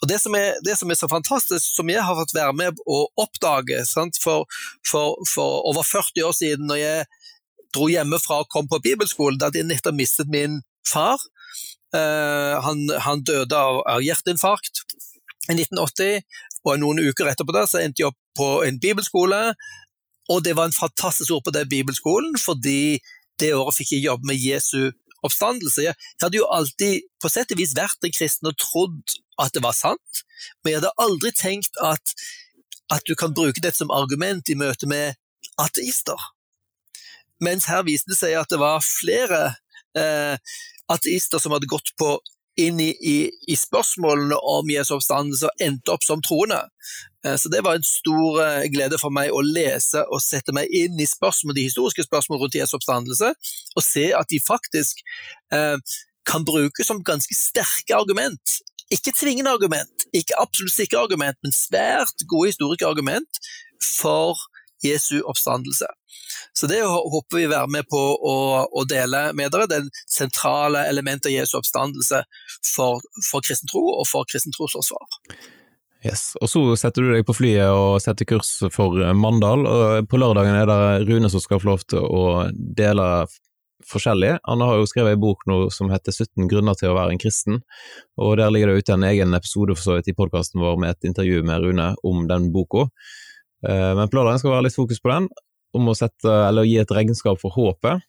Og 0.02 0.08
det 0.10 0.18
som, 0.22 0.34
er, 0.38 0.58
det 0.64 0.74
som, 0.78 0.90
er, 0.90 0.98
så 0.98 1.08
fantastisk, 1.10 1.64
som 1.76 1.90
jeg 1.90 2.02
har 2.02 2.16
fått 2.18 2.34
være 2.34 2.54
med 2.56 2.78
å 2.88 3.02
oppdage 3.20 3.82
for, 3.90 4.46
for, 4.88 5.18
for, 5.28 5.60
over 5.70 5.86
40 5.86 6.26
år 6.28 6.36
siden, 6.36 6.70
når 6.70 6.80
jeg 6.80 7.08
dro 7.74 7.88
hjemmefra 7.90 8.42
og 8.42 8.50
kom 8.52 8.68
på 8.70 8.80
bibelskolen, 8.84 9.38
da 9.38 9.48
hadde 9.48 9.62
jeg 9.62 9.68
nettopp 9.70 9.96
mistet 9.98 10.30
min 10.32 10.60
far. 10.88 11.20
Uh, 11.94 12.60
han, 12.64 12.84
han, 13.04 13.24
døde 13.24 13.56
av, 13.56 13.80
av, 13.88 14.02
hjerteinfarkt 14.04 14.82
i 15.48 15.56
1980, 15.56 16.24
og 16.68 16.80
noen 16.82 17.00
uker 17.08 17.30
etterpå 17.30 17.54
da, 17.56 17.64
så 17.68 17.80
endte 17.80 18.02
jeg 18.02 18.10
opp 18.10 18.18
på 18.36 18.48
en 18.66 18.80
bibelskole. 18.82 19.40
Og 20.28 20.42
det 20.44 20.54
var 20.58 20.68
en 20.68 20.76
fantastisk 20.76 21.32
ord 21.32 21.46
på 21.46 21.54
den 21.56 21.68
bibelskolen, 21.70 22.36
fordi 22.36 22.98
det 23.40 23.54
året 23.56 23.78
fikk 23.78 23.94
jeg 23.94 24.08
jobbe 24.08 24.28
med 24.28 24.42
Jesu 24.42 24.90
oppstandelse. 25.24 25.86
Jeg, 25.86 25.96
jeg 25.96 26.26
hadde 26.26 26.40
jo 26.40 26.50
alltid 26.52 27.06
på 27.22 27.30
sett 27.32 27.54
og 27.54 27.60
vis 27.60 27.76
vært 27.76 28.04
en 28.04 28.14
kristen 28.14 28.50
og 28.50 28.58
trodd 28.60 29.16
at 29.40 29.54
det 29.54 29.62
var 29.64 29.76
sant, 29.76 30.22
men 30.60 30.72
jeg 30.72 30.80
hadde 30.80 30.96
aldri 31.00 31.32
tenkt 31.36 31.80
at, 31.84 32.14
at 32.92 33.06
du 33.08 33.14
kan 33.18 33.34
bruke 33.34 33.62
det 33.64 33.72
som 33.76 33.94
argument 33.94 34.50
i 34.50 34.58
møte 34.58 34.90
med 34.90 35.16
ateister. 35.58 36.18
Mens 37.44 37.68
her 37.70 37.84
viste 37.86 38.12
det 38.12 38.18
seg 38.18 38.34
at 38.38 38.50
det 38.50 38.58
var 38.60 38.84
flere 38.84 39.42
eh, 39.98 40.36
ateister 40.90 41.42
som 41.42 41.54
hadde 41.54 41.70
gått 41.70 41.92
på 42.00 42.16
inn 42.58 42.80
i, 42.82 42.88
i, 42.90 43.16
i, 43.46 43.56
spørsmålene 43.56 44.34
om 44.50 44.70
Jesu 44.72 44.96
oppstandelse 44.96 45.46
og 45.46 45.62
endte 45.62 45.92
opp 45.94 46.02
som 46.02 46.22
troende. 46.24 46.58
Eh, 47.26 47.36
så 47.38 47.50
det 47.52 47.62
var 47.62 47.78
en 47.78 47.86
stor 47.86 48.40
eh, 48.42 48.66
glede 48.72 48.98
for 48.98 49.14
meg 49.14 49.30
å 49.30 49.44
lese 49.46 50.02
og 50.08 50.22
sette 50.24 50.54
meg 50.56 50.70
inn 50.74 50.98
i 50.98 51.06
spørsmål, 51.06 51.54
de 51.54 51.68
historiske 51.68 52.06
spørsmålene 52.08 52.44
rundt 52.44 52.58
Jesu 52.58 52.74
oppstandelse, 52.80 53.30
og 53.76 53.86
se 53.86 54.08
at 54.18 54.30
de 54.32 54.42
faktisk 54.42 55.04
eh, 55.54 55.76
kan 56.28 56.44
brukes 56.48 56.90
som 56.90 57.04
ganske 57.06 57.38
sterke 57.38 57.94
argument. 57.96 58.58
Ikke 58.90 59.14
tvingende 59.14 59.54
argument, 59.54 60.08
ikke 60.16 60.36
absolutt 60.40 60.74
sikre 60.74 61.04
argument, 61.04 61.38
men 61.44 61.54
svært 61.54 62.26
gode 62.26 62.50
historiske 62.50 62.88
argument 62.88 63.42
for 63.84 64.34
Jesu 64.82 65.20
oppstandelse. 65.22 65.86
Så 66.52 66.66
det 66.70 66.80
håper 66.82 67.38
vi 67.38 67.46
være 67.50 67.70
med 67.70 67.86
på 67.90 67.98
å, 67.98 68.36
å 68.66 68.84
dele 68.88 69.28
med 69.38 69.52
dere, 69.54 69.68
den 69.70 69.90
sentrale 70.10 70.86
elementet 70.90 71.30
i 71.30 71.36
Jesu 71.36 71.58
oppstandelse 71.60 72.24
for, 72.74 73.04
for 73.30 73.44
kristen 73.46 73.70
tro 73.70 73.84
og 73.94 74.06
for 74.10 74.28
kristen 74.30 74.54
trosforsvar. 74.56 75.06
Yes. 76.06 76.32
Og 76.38 76.50
så 76.50 76.62
setter 76.78 77.04
du 77.04 77.12
deg 77.14 77.26
på 77.26 77.34
flyet 77.34 77.74
og 77.74 77.98
setter 78.02 78.26
kurs 78.28 78.52
for 78.74 79.02
Mandal, 79.18 79.66
og 79.66 80.08
på 80.10 80.20
lørdagen 80.20 80.54
er 80.54 80.68
det 80.70 81.08
Rune 81.10 81.30
som 81.30 81.42
skal 81.42 81.62
få 81.62 81.72
lov 81.72 81.84
til 81.90 82.02
å 82.02 82.24
dele 82.54 83.26
forskjellig. 83.88 84.36
Han 84.46 84.62
har 84.62 84.78
jo 84.78 84.86
skrevet 84.90 85.16
en 85.16 85.22
bok 85.22 85.44
nå 85.50 85.58
som 85.74 85.90
heter 85.92 86.14
17 86.14 86.50
grunner 86.50 86.78
til 86.78 86.92
å 86.92 86.98
være 86.98 87.14
en 87.14 87.22
kristen, 87.22 87.62
og 88.18 88.36
der 88.40 88.52
ligger 88.54 88.72
det 88.72 88.84
ute 88.84 88.94
en 88.94 89.06
egen 89.08 89.34
episode 89.38 89.74
for 89.78 89.84
så 89.84 89.98
vidt 89.98 90.10
i 90.12 90.16
podkasten 90.18 90.62
vår 90.62 90.78
med 90.82 90.94
et 90.94 91.10
intervju 91.10 91.42
med 91.46 91.66
Rune 91.66 91.92
om 92.06 92.26
den 92.30 92.50
boka. 92.54 92.88
Eh, 93.66 93.92
men 93.98 94.10
på 94.10 94.18
lørdagen 94.18 94.42
skal 94.42 94.54
være 94.54 94.68
litt 94.68 94.78
fokus 94.78 95.02
på 95.02 95.12
den, 95.14 95.28
om 95.76 95.90
å 95.90 95.96
sette, 95.96 96.30
eller 96.48 96.66
gi 96.68 96.78
et 96.80 96.94
regnskap 96.94 97.40
for 97.40 97.54
håpet. 97.56 98.04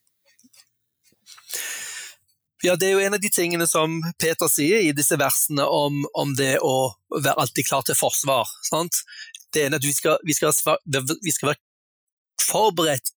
Ja, 2.64 2.76
det 2.76 2.90
er 2.90 2.98
jo 2.98 3.04
en 3.06 3.16
av 3.16 3.22
de 3.24 3.30
tingene 3.32 3.64
som 3.72 4.02
Peter 4.20 4.50
sier 4.52 4.84
i 4.84 4.92
disse 4.96 5.16
versene 5.20 5.64
om, 5.64 6.02
om 6.12 6.34
det 6.36 6.58
å 6.60 6.92
være 7.16 7.38
alltid 7.40 7.70
klar 7.70 7.86
til 7.88 7.96
forsvar. 7.96 8.52
Sant? 8.68 9.00
Det 9.56 9.64
ene 9.64 9.78
er 9.78 9.80
at 9.80 9.88
vi 9.88 9.96
skal, 9.96 10.20
vi 10.28 10.36
skal, 10.36 10.52
vi 11.24 11.32
skal 11.32 11.54
være 11.54 11.62
forberedt 12.44 13.14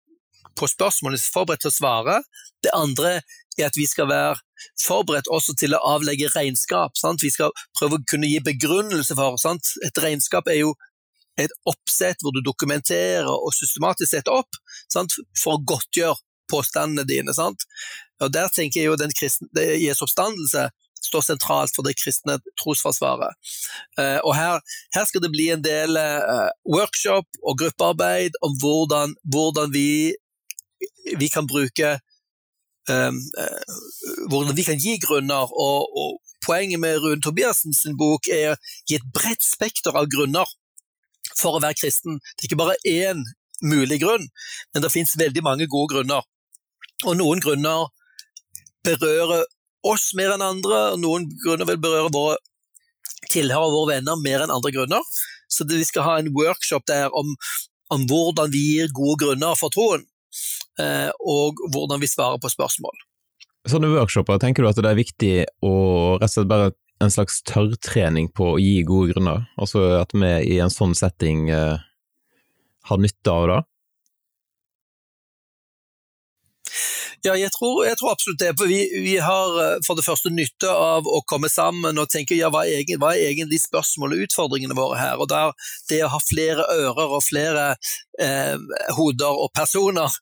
på 0.59 0.69
spørsmålene, 0.71 1.19
forberedt 1.35 1.65
til 1.67 1.73
å 1.73 1.75
svare. 1.75 2.21
Det 2.63 2.71
andre 2.77 3.17
er 3.59 3.67
at 3.67 3.77
vi 3.77 3.89
skal 3.91 4.07
være 4.13 4.39
forberedt 4.79 5.31
også 5.33 5.57
til 5.59 5.75
å 5.75 5.83
avlegge 5.91 6.31
regnskap. 6.37 6.95
Sant? 7.01 7.25
Vi 7.25 7.33
skal 7.35 7.51
prøve 7.79 7.99
å 7.99 8.07
kunne 8.09 8.31
gi 8.31 8.39
begrunnelse 8.47 9.19
for. 9.19 9.41
Sant? 9.43 9.75
Et 9.83 10.03
regnskap 10.05 10.49
er 10.55 10.63
jo 10.63 10.77
et 11.41 11.53
oppsett 11.69 12.21
hvor 12.23 12.35
du 12.35 12.43
dokumenterer 12.45 13.31
og 13.31 13.55
systematisk 13.57 14.13
setter 14.13 14.43
opp 14.43 14.61
sant? 14.93 15.15
for 15.39 15.57
å 15.57 15.65
godtgjøre 15.73 16.19
påstandene 16.53 17.07
dine. 17.09 17.35
Sant? 17.37 17.65
Og 18.23 18.33
Der 18.33 18.51
tenker 18.53 18.83
jeg 18.83 18.91
jo 18.91 19.01
den 19.01 19.15
kristne, 19.17 19.49
Jesu 19.81 20.05
oppstandelse 20.07 20.69
står 21.03 21.25
sentralt 21.27 21.75
for 21.75 21.83
det 21.83 21.97
kristne 21.99 22.37
trosforsvaret. 22.61 23.35
Eh, 23.99 24.21
og 24.23 24.37
her, 24.39 24.61
her, 24.95 25.07
skal 25.09 25.25
det 25.25 25.33
bli 25.33 25.49
en 25.51 25.65
del 25.65 25.99
eh, 25.99 26.51
workshop 26.69 27.27
og 27.43 27.59
gruppearbeid 27.59 28.39
om 28.47 28.55
hvordan, 28.63 29.17
hvordan 29.33 29.73
vi 29.75 30.15
vi 31.19 31.29
kan 31.29 31.47
bruke 31.47 31.99
um, 32.91 33.17
uh, 33.43 34.29
Hvordan 34.31 34.57
vi 34.57 34.63
kan 34.63 34.79
gi 34.79 34.99
grunner. 35.03 35.51
Og, 35.51 35.97
og 35.99 36.21
poenget 36.47 36.81
med 36.81 36.99
Rune 37.03 37.23
Tobiassens 37.23 37.85
bok 37.99 38.29
er 38.31 38.55
å 38.55 38.59
gi 38.89 38.99
et 38.99 39.09
bredt 39.15 39.45
spekter 39.47 39.97
av 39.99 40.11
grunner 40.11 40.47
for 41.39 41.57
å 41.57 41.63
være 41.63 41.79
kristen. 41.81 42.21
Det 42.37 42.47
er 42.47 42.51
ikke 42.51 42.63
bare 42.63 42.79
én 42.89 43.25
mulig 43.63 44.01
grunn, 44.03 44.25
men 44.75 44.85
det 44.85 44.93
finnes 44.93 45.19
veldig 45.19 45.43
mange 45.47 45.69
gode 45.71 45.95
grunner. 45.95 46.25
Og 47.07 47.19
noen 47.19 47.43
grunner 47.43 47.91
berører 48.87 49.45
oss 49.87 50.11
mer 50.19 50.35
enn 50.35 50.45
andre, 50.45 50.81
og 50.95 51.03
noen 51.03 51.29
grunner 51.43 51.69
vil 51.69 51.83
berøre 51.83 52.15
våre 52.15 52.39
tilhører 53.33 53.73
våre 53.73 53.97
venner 53.97 54.19
mer 54.21 54.45
enn 54.45 54.53
andre 54.53 54.73
grunner. 54.75 55.13
Så 55.51 55.67
vi 55.69 55.85
skal 55.87 56.07
ha 56.07 56.17
en 56.21 56.33
workshop 56.35 56.87
der 56.91 57.13
om, 57.17 57.35
om 57.93 58.07
hvordan 58.11 58.53
vi 58.53 58.63
gir 58.75 58.93
gode 58.95 59.21
grunner 59.25 59.57
for 59.59 59.73
troen. 59.75 60.05
Eh, 60.81 61.11
og 61.21 61.61
hvordan 61.73 62.01
vi 62.03 62.11
svarer 62.11 62.41
på 62.43 62.51
spørsmål. 62.53 62.95
Sånne 63.69 63.93
workshoper, 63.93 64.41
tenker 64.43 64.65
du 64.65 64.71
at 64.71 64.81
det 64.81 64.91
er 64.91 64.99
viktig 64.99 65.35
å 65.63 65.75
rett 66.19 66.31
og 66.31 66.35
slett 66.35 66.51
bare 66.51 66.73
en 67.03 67.13
slags 67.13 67.43
tørrtrening 67.49 68.31
på 68.37 68.55
å 68.55 68.61
gi 68.63 68.83
gode 68.87 69.13
grunner? 69.13 69.45
Altså 69.61 69.85
at 69.99 70.15
vi 70.15 70.33
i 70.55 70.59
en 70.63 70.73
sånn 70.73 70.95
setting 70.99 71.49
eh, 71.51 71.83
har 72.89 73.03
nytte 73.03 73.35
av 73.35 73.49
det? 73.51 73.61
Ja, 77.23 77.37
jeg 77.39 77.53
tror, 77.55 77.85
jeg 77.87 77.95
tror, 78.01 78.17
absolutt 78.17 78.41
det. 78.41 78.51
For 78.59 78.67
vi, 78.67 78.81
vi, 79.05 79.15
har 79.23 79.59
eh, 79.63 79.77
for 79.87 79.99
det 79.99 80.03
første 80.07 80.33
nytte 80.35 80.71
av 80.71 81.07
å 81.07 81.21
komme 81.31 81.51
sammen 81.53 82.01
og 82.03 82.11
tenke 82.11 82.35
ja, 82.35 82.51
hva, 82.51 82.65
er, 82.67 82.83
hva 82.99 83.13
er 83.15 83.29
egentlig 83.29 83.61
spørsmålet 83.63 84.19
og 84.19 84.27
utfordringene 84.27 84.79
våre 84.79 84.99
her? 84.99 85.23
Og 85.23 85.31
der, 85.31 85.55
Det 85.91 86.03
å 86.03 86.11
ha 86.11 86.19
flere 86.23 86.67
ører 86.75 87.15
og 87.19 87.23
flere 87.23 87.69
eh, 88.19 88.57
hoder 88.99 89.39
og 89.45 89.53
personer 89.55 90.19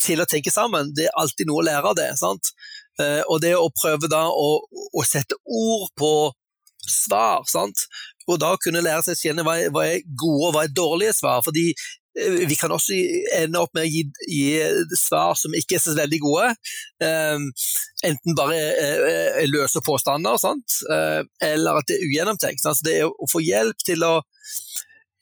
til 0.00 0.20
å 0.20 0.28
tenke 0.28 0.52
sammen, 0.52 0.92
det 0.96 1.08
er 1.08 1.18
alltid 1.20 1.48
noe 1.48 1.62
å 1.62 1.66
lære 1.70 1.92
av 1.92 1.96
det. 1.96 2.10
sant? 2.20 2.52
Eh, 3.00 3.22
og 3.26 3.40
det 3.44 3.54
å 3.58 3.70
prøve 3.74 4.10
da 4.10 4.26
å, 4.28 4.50
å 4.68 5.06
sette 5.06 5.38
ord 5.44 5.90
på 5.98 6.12
svar, 6.80 7.44
sant? 7.48 7.86
og 8.30 8.36
da 8.38 8.52
kunne 8.62 8.82
lære 8.84 9.02
seg 9.02 9.16
å 9.16 9.18
kjenne 9.18 9.42
hva 9.42 9.56
hva 9.74 9.82
er 9.90 10.04
gode 10.14 10.44
og 10.46 10.52
hva 10.54 10.60
er 10.62 10.70
dårlige 10.70 11.16
svar. 11.18 11.40
fordi 11.42 11.72
Eh, 12.18 12.48
vi 12.48 12.56
kan 12.58 12.72
også 12.74 12.96
ende 13.38 13.60
opp 13.62 13.74
med 13.76 13.86
å 13.86 13.90
gi, 13.90 14.02
gi 14.26 14.96
svar 14.98 15.36
som 15.38 15.54
ikke 15.54 15.76
er 15.78 15.82
så 15.84 15.94
veldig 15.94 16.18
gode. 16.24 16.48
Um, 17.04 17.46
enten 18.06 18.36
bare 18.38 18.58
uh, 18.58 19.42
løse 19.50 19.82
påstander, 19.86 20.40
sant? 20.42 20.80
Uh, 20.90 21.22
eller 21.44 21.78
at 21.78 21.90
det 21.90 21.98
er 21.98 22.08
ugjennomtenkt. 22.08 22.64
Sant? 22.64 22.82
det 22.86 22.98
er 23.00 23.06
å 23.06 23.30
få 23.30 23.42
hjelp 23.44 23.86
til 23.86 24.02
å 24.06 24.16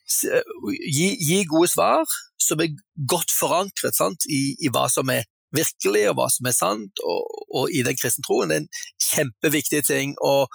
gi, 0.08 1.10
gi 1.20 1.42
gode 1.50 1.68
svar 1.68 2.08
som 2.40 2.62
er 2.64 2.72
godt 3.10 3.34
forankret 3.36 3.98
sant? 3.98 4.24
I, 4.24 4.56
I, 4.56 4.72
hva 4.72 4.86
som 4.92 5.12
er 5.12 5.28
virkelig, 5.54 6.04
og 6.10 6.18
hva 6.18 6.28
som 6.32 6.48
er 6.48 6.56
sant, 6.56 7.02
og, 7.04 7.44
og 7.56 7.72
i 7.74 7.84
den 7.86 7.96
kristne 7.98 8.24
troen. 8.26 8.50
Det 8.50 8.58
er 8.58 8.64
en 8.64 8.72
kjempeviktig 9.08 9.84
ting. 9.88 10.16
Og, 10.24 10.48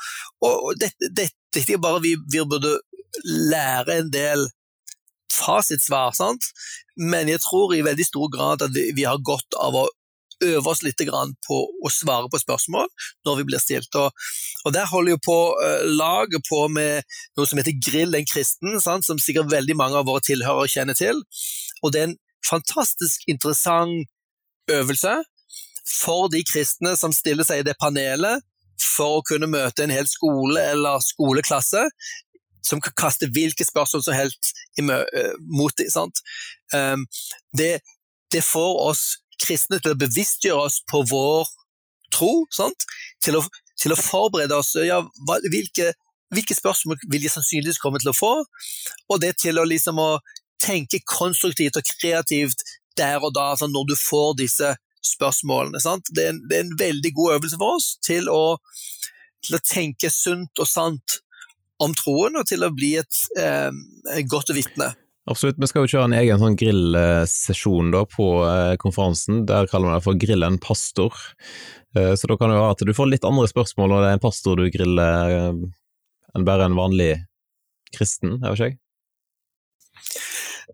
og 0.45 0.73
dette, 0.81 1.09
dette, 1.09 1.37
dette 1.53 1.77
er 1.77 1.81
bare 1.81 2.03
vi, 2.03 2.15
vi 2.31 2.43
burde 2.49 2.77
lære 3.23 3.99
en 4.01 4.13
del 4.13 4.47
fasitsvar, 5.33 6.13
sant? 6.17 6.51
men 6.93 7.29
jeg 7.31 7.41
tror 7.41 7.73
i 7.73 7.81
veldig 7.85 8.05
stor 8.05 8.29
grad 8.29 8.61
at 8.61 8.73
vi, 8.75 8.91
vi 8.93 9.05
har 9.07 9.21
godt 9.25 9.55
av 9.57 9.73
å 9.79 9.87
øve 10.43 10.69
oss 10.69 10.83
litt 10.83 10.99
på 11.47 11.57
å 11.57 11.91
svare 11.93 12.29
på 12.29 12.41
spørsmål 12.41 12.89
når 13.25 13.37
vi 13.39 13.45
blir 13.47 13.61
stilt. 13.61 13.95
Og, 13.95 14.11
og 14.65 14.73
Der 14.75 14.89
holder 14.89 15.15
jo 15.15 15.21
på 15.25 15.37
uh, 15.57 15.85
laget 15.87 16.43
på 16.49 16.67
med 16.67 17.03
noe 17.37 17.49
som 17.49 17.59
heter 17.59 17.77
Grill 17.79 18.15
en 18.15 18.27
kristen, 18.29 18.79
sant? 18.81 19.05
som 19.05 19.21
sikkert 19.21 19.51
veldig 19.51 19.77
mange 19.79 19.99
av 19.99 20.09
våre 20.09 20.23
tilhørere 20.25 20.69
kjenner 20.69 20.97
til. 20.97 21.23
Og 21.81 21.93
Det 21.93 22.01
er 22.01 22.09
en 22.11 22.19
fantastisk 22.43 23.23
interessant 23.31 24.09
øvelse 24.71 25.17
for 25.83 26.29
de 26.31 26.43
kristne 26.47 26.95
som 26.99 27.13
stiller 27.15 27.47
seg 27.47 27.61
i 27.61 27.67
det 27.67 27.75
panelet 27.81 28.43
for 28.83 29.19
å 29.19 29.25
kunne 29.27 29.49
møte 29.51 29.83
en 29.83 29.93
hel 29.93 30.07
skole 30.09 30.61
eller 30.73 31.03
skoleklasse 31.03 31.83
som 32.63 32.81
kan 32.81 32.95
kaste 32.95 33.27
hvilke 33.35 33.65
spørsmål 33.67 34.03
som 34.05 34.15
helst 34.15 34.53
eh, 34.79 35.33
mot 35.51 35.75
dem. 35.77 36.13
Um, 36.73 37.03
det, 37.57 37.81
det, 38.31 38.43
får 38.43 38.79
oss 38.87 39.03
kristne 39.43 39.81
til 39.83 39.93
å 39.93 39.99
bevisstgjøre 39.99 40.69
oss 40.69 40.79
på 40.89 41.03
vår 41.09 41.49
tro, 42.13 42.31
til 42.53 43.39
å, 43.39 43.43
til, 43.81 43.93
å, 43.93 43.99
forberede 43.99 44.55
oss 44.55 44.75
ja, 44.79 45.01
hvilke, 45.51 45.91
hvilke, 46.33 46.55
spørsmål 46.55 47.01
vil 47.09 47.25
de 47.25 47.33
sannsynligvis 47.33 47.81
komme 47.83 47.99
til 47.99 48.13
å 48.13 48.15
få, 48.15 48.33
og 49.09 49.21
det 49.21 49.35
til 49.43 49.59
å, 49.59 49.67
liksom, 49.67 49.99
å 49.99 50.21
tenke 50.63 51.01
konstruktivt 51.09 51.77
og 51.79 51.95
kreativt 51.97 52.63
der 52.99 53.23
og 53.23 53.33
da, 53.35 53.51
sånn, 53.59 53.73
når 53.75 53.91
du 53.91 53.95
får 53.99 54.39
disse 54.41 54.73
spørsmålene. 55.03 55.79
Det 55.79 56.23
er, 56.23 56.31
en, 56.31 56.41
det, 56.47 56.57
er 56.57 56.65
en, 56.65 56.75
veldig 56.79 57.13
god 57.17 57.37
øvelse 57.37 57.59
for 57.59 57.77
oss 57.77 57.93
til 58.05 58.29
å, 58.31 58.57
til 59.43 59.57
å 59.57 59.63
tenke 59.67 60.11
sunt 60.13 60.63
og 60.63 60.69
sant 60.69 61.19
om 61.83 61.95
troen, 61.97 62.37
og 62.39 62.47
til 62.47 62.63
å 62.63 62.71
bli 62.71 62.93
et 63.01 63.23
eh, 63.39 64.23
godt 64.29 64.53
vitne. 64.55 64.93
Absolutt, 65.29 65.59
vi 65.59 65.67
skal 65.71 65.85
jo 65.85 65.91
kjøre 65.93 66.07
en 66.09 66.17
egen 66.17 66.39
sånn 66.39 66.57
grillsesjon 66.59 67.93
på 68.11 68.27
eh, 68.47 68.73
konferansen. 68.79 69.45
Der 69.47 69.69
kaller 69.71 69.91
vi 69.91 69.95
det 69.97 70.05
for 70.05 70.19
Grill 70.19 70.43
en 70.43 70.59
pastor. 70.63 71.15
Eh, 71.95 72.13
så 72.19 72.27
da 72.27 72.37
kan 72.39 72.51
det 72.51 72.59
være 72.59 72.75
at 72.75 72.83
du 72.83 72.93
får 72.95 73.11
litt 73.11 73.27
andre 73.27 73.47
spørsmål 73.51 73.93
når 73.93 74.03
det 74.03 74.09
er 74.09 74.17
en 74.17 74.23
pastor 74.23 74.59
du 74.59 74.67
griller 74.73 75.35
eh, 75.37 75.61
enn 76.33 76.47
bare 76.47 76.67
en 76.67 76.75
vanlig 76.75 77.13
kristen, 77.93 78.39
Jeg 78.41 78.49
vet 78.49 78.65
ikke? 78.65 78.82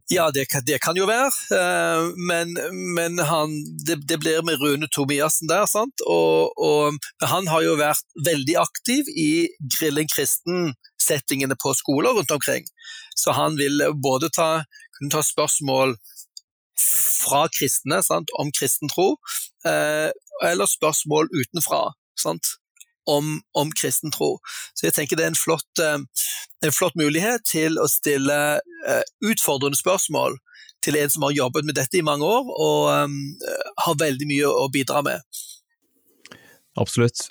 Ja, 0.09 0.29
det 0.31 0.45
kan, 0.49 0.63
det 0.65 0.79
kan, 0.81 0.97
jo 0.97 1.05
være, 1.09 1.29
uh, 1.53 2.09
men, 2.29 2.53
men 2.95 3.19
han, 3.19 3.53
det, 3.85 3.99
det, 4.09 4.19
blir 4.21 4.43
med 4.45 4.61
Rune 4.61 4.89
Tomiassen 4.91 5.49
der. 5.49 5.65
sant? 5.69 6.03
Og, 6.07 6.53
og, 6.57 6.99
han 7.21 7.49
har 7.51 7.65
jo 7.65 7.77
vært 7.79 8.05
veldig 8.25 8.57
aktiv 8.61 9.09
i 9.15 9.31
Grillen 9.77 10.09
kristen-settingene 10.09 11.57
på 11.61 11.73
skoler 11.77 12.17
rundt 12.17 12.33
omkring. 12.35 12.67
Så 13.17 13.35
han 13.37 13.57
vil 13.59 13.83
både 14.03 14.31
ta, 14.35 14.49
kunne 14.97 15.13
ta 15.13 15.23
spørsmål 15.25 15.97
fra 16.79 17.45
kristne 17.51 17.99
sant, 18.05 18.31
om 18.39 18.51
kristen 18.55 18.91
tro, 18.91 19.11
uh, 19.67 20.09
eller 20.45 20.69
spørsmål 20.69 21.31
utenfra. 21.35 21.89
Sant? 22.19 22.55
Om, 23.09 23.39
om, 23.57 23.71
kristen 23.75 24.13
tro. 24.13 24.35
Så 24.77 24.87
jeg 24.87 24.95
tenker 24.97 25.19
det 25.19 25.25
er 25.27 25.33
en 25.33 25.39
flott, 25.39 25.81
eh, 25.83 25.97
en 26.65 26.75
flott 26.75 26.97
mulighet 26.99 27.45
til 27.49 27.79
å 27.79 27.87
stille 27.89 28.37
uh, 28.59 29.03
utfordrende 29.25 29.79
spørsmål 29.79 30.37
til 30.83 30.97
en 30.99 31.11
som 31.11 31.25
har 31.27 31.35
jobbet 31.35 31.67
med 31.67 31.77
dette 31.79 31.99
i 31.99 32.05
mange 32.05 32.27
år, 32.27 32.47
og 32.51 33.07
um, 33.07 33.17
har 33.83 33.99
veldig 33.99 34.27
mye 34.29 34.47
å 34.47 34.69
bidra 34.71 35.03
med. 35.05 35.41
Absolutt. 36.79 37.29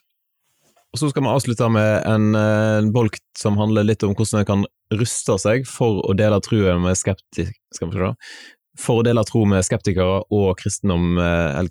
Og 0.92 1.00
Så 1.00 1.10
skal 1.12 1.24
vi 1.24 1.32
avslutte 1.32 1.68
med 1.72 2.08
en, 2.08 2.32
en 2.36 2.90
bolk 2.92 3.16
som 3.36 3.58
handler 3.60 3.86
litt 3.88 4.04
om 4.04 4.14
hvordan 4.16 4.42
en 4.42 4.48
kan 4.48 4.66
ruste 4.96 5.36
seg 5.40 5.68
for 5.68 6.00
å 6.08 6.16
dele 6.16 6.40
trua 6.44 6.78
med 6.80 6.96
skeptisk, 6.96 7.56
for 8.78 9.00
å 9.00 9.04
dele 9.04 9.24
tro 9.28 9.44
med 9.48 9.64
skeptikere 9.66 10.22
og 10.32 10.50
kristendom, 10.60 11.16
eller 11.20 11.68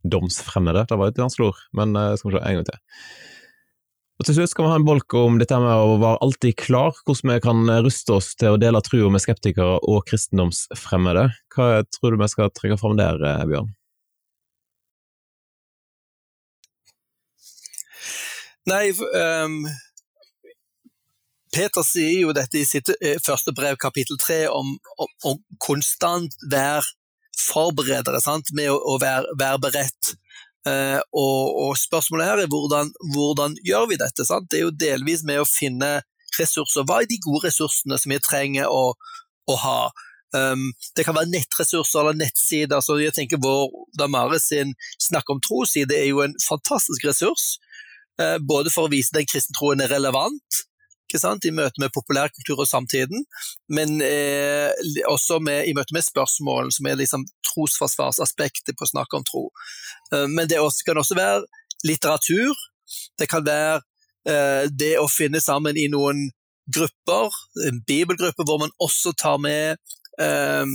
kristendomsfremmede. 0.00 0.86
Det 0.88 0.96
var 0.96 1.08
et 1.08 1.18
vanskelig 1.20 1.50
ord, 1.50 1.60
men 1.76 1.94
skal 2.16 2.30
vi 2.30 2.36
se 2.36 2.44
en 2.44 2.60
gang 2.60 2.68
til. 2.68 2.80
Og 4.20 4.26
Til 4.26 4.34
slutt 4.36 4.50
skal 4.52 4.66
vi 4.66 4.70
ha 4.70 4.76
en 4.76 4.84
bolk 4.84 5.14
om 5.16 5.38
dette 5.40 5.56
med 5.56 5.72
å 5.72 5.96
være 5.96 6.20
alltid 6.20 6.56
klar, 6.60 6.92
hvordan 7.06 7.30
vi 7.32 7.40
kan 7.40 7.70
ruste 7.86 8.12
oss 8.18 8.34
til 8.36 8.52
å 8.52 8.60
dele 8.60 8.82
trua 8.84 9.08
med 9.08 9.22
skeptikere 9.24 9.78
og 9.80 10.02
kristendomsfremmede. 10.10 11.30
Hva 11.54 11.68
tror 11.88 12.12
du 12.12 12.20
vi 12.20 12.28
skal 12.28 12.52
trekke 12.52 12.76
fram 12.76 12.98
der, 13.00 13.16
Bjørn? 13.48 13.72
Nei, 18.68 18.90
um, 18.92 19.64
Peter 21.50 21.82
sier 21.82 22.20
jo 22.26 22.34
dette 22.36 22.60
i 22.60 22.66
sitt 22.68 22.92
eh, 23.00 23.16
første 23.24 23.54
brev, 23.56 23.80
kapittel 23.80 24.20
tre, 24.20 24.44
om, 24.52 24.76
om, 25.26 25.40
konstant 25.64 26.36
være 26.52 26.84
forberedere, 27.48 28.20
sant? 28.22 28.52
med 28.56 28.70
å, 28.72 28.78
å 28.94 28.98
være, 29.02 29.36
være 29.40 29.62
beredt. 29.62 30.14
Eh, 30.68 31.00
og, 31.16 31.56
og, 31.62 31.72
spørsmålet 31.80 32.28
her 32.28 32.42
er 32.42 32.52
hvordan, 32.52 32.92
hvordan 33.14 33.56
gjør 33.64 33.88
vi 33.90 33.98
dette? 34.00 34.26
Sant? 34.28 34.50
Det 34.50 34.60
er 34.60 34.66
jo 34.66 34.76
delvis 34.76 35.24
med 35.26 35.40
å 35.40 35.48
finne 35.48 36.00
ressurser. 36.36 36.84
Hva 36.86 37.00
er 37.00 37.10
de 37.10 37.20
gode 37.24 37.46
ressursene 37.48 37.98
som 38.00 38.12
vi 38.12 38.20
trenger 38.24 38.68
å, 38.68 38.92
å 39.50 39.58
ha? 39.64 39.80
Um, 40.30 40.68
det 40.94 41.02
kan 41.02 41.16
være 41.16 41.32
nettressurser 41.32 42.04
eller 42.04 42.20
nettsider. 42.20 42.78
så 42.84 43.00
jeg 43.00 43.16
tenker 43.16 43.40
Vår 43.42 43.72
Damare 43.98 44.38
sin 44.38 44.76
Snakk 45.02 45.32
om 45.32 45.40
tro-side 45.42 45.90
er 45.90 46.06
jo 46.12 46.22
en 46.22 46.36
fantastisk 46.44 47.08
ressurs. 47.08 47.56
Uh, 48.20 48.36
både 48.38 48.70
for 48.70 48.86
å 48.86 48.92
vise 48.92 49.16
den 49.16 49.26
kristne 49.26 49.56
troen 49.58 49.82
er 49.82 49.90
relevant, 49.90 50.60
i 51.14 51.52
møte 51.54 51.80
med 51.80 51.92
populærkultur 51.94 52.60
og 52.62 52.68
samtiden, 52.68 53.24
men 53.68 54.00
eh, 54.02 54.70
også 55.08 55.40
med, 55.40 55.66
i 55.66 55.74
møte 55.74 55.94
med 55.94 56.06
spørsmål 56.06 56.72
som 56.72 56.86
er 56.86 56.98
liksom 57.00 57.26
trosforsvarsaspektet 57.50 58.76
på 58.76 58.86
å 58.86 58.92
snakke 58.92 59.16
om 59.16 59.26
tro. 59.26 59.44
Eh, 60.14 60.26
men 60.28 60.48
det 60.48 60.60
også, 60.60 60.84
kan 60.86 60.98
også 60.98 61.18
være 61.18 61.44
litteratur. 61.84 62.54
Det 63.18 63.28
kan 63.30 63.46
være 63.46 63.80
eh, 64.28 64.66
det 64.70 64.96
å 65.00 65.08
finne 65.10 65.40
sammen 65.40 65.78
i 65.78 65.88
noen 65.90 66.28
grupper, 66.70 67.34
en 67.66 67.80
bibelgruppe 67.86 68.46
hvor 68.46 68.60
man 68.62 68.74
også 68.78 69.12
tar 69.18 69.40
med 69.42 69.78
eh, 70.20 70.66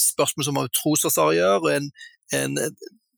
spørsmål 0.00 0.48
som 0.48 0.60
har 0.60 0.72
trosforsvar 0.72 1.32
å 1.32 1.36
gjøre, 1.36 1.76
en, 1.76 1.90
en 2.36 2.60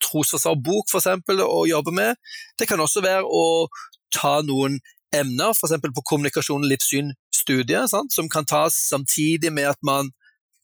trosforsvarbok 0.05 0.91
f.eks. 0.91 1.43
å 1.45 1.62
jobbe 1.69 1.95
med. 1.95 2.19
Det 2.59 2.69
kan 2.71 2.81
også 2.83 3.05
være 3.05 3.25
å 3.27 3.69
ta 4.15 4.38
noen 4.47 4.79
emner, 5.15 5.55
f.eks. 5.55 5.81
på 5.95 6.05
kommunikasjon 6.11 6.65
og 6.65 6.71
livssyn-studiet, 6.73 7.95
som 8.12 8.29
kan 8.33 8.47
tas 8.49 8.77
samtidig 8.88 9.53
med 9.53 9.71
at 9.73 9.81
man 9.87 10.11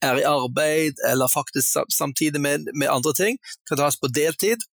er 0.05 0.21
i 0.21 0.29
arbeid, 0.29 1.01
eller 1.11 1.29
faktisk 1.33 1.79
samtidig 1.93 2.41
med, 2.41 2.59
med 2.75 2.89
andre 2.91 3.13
ting. 3.17 3.39
Kan 3.69 3.81
tas 3.81 3.97
på 4.01 4.11
deltid, 4.13 4.65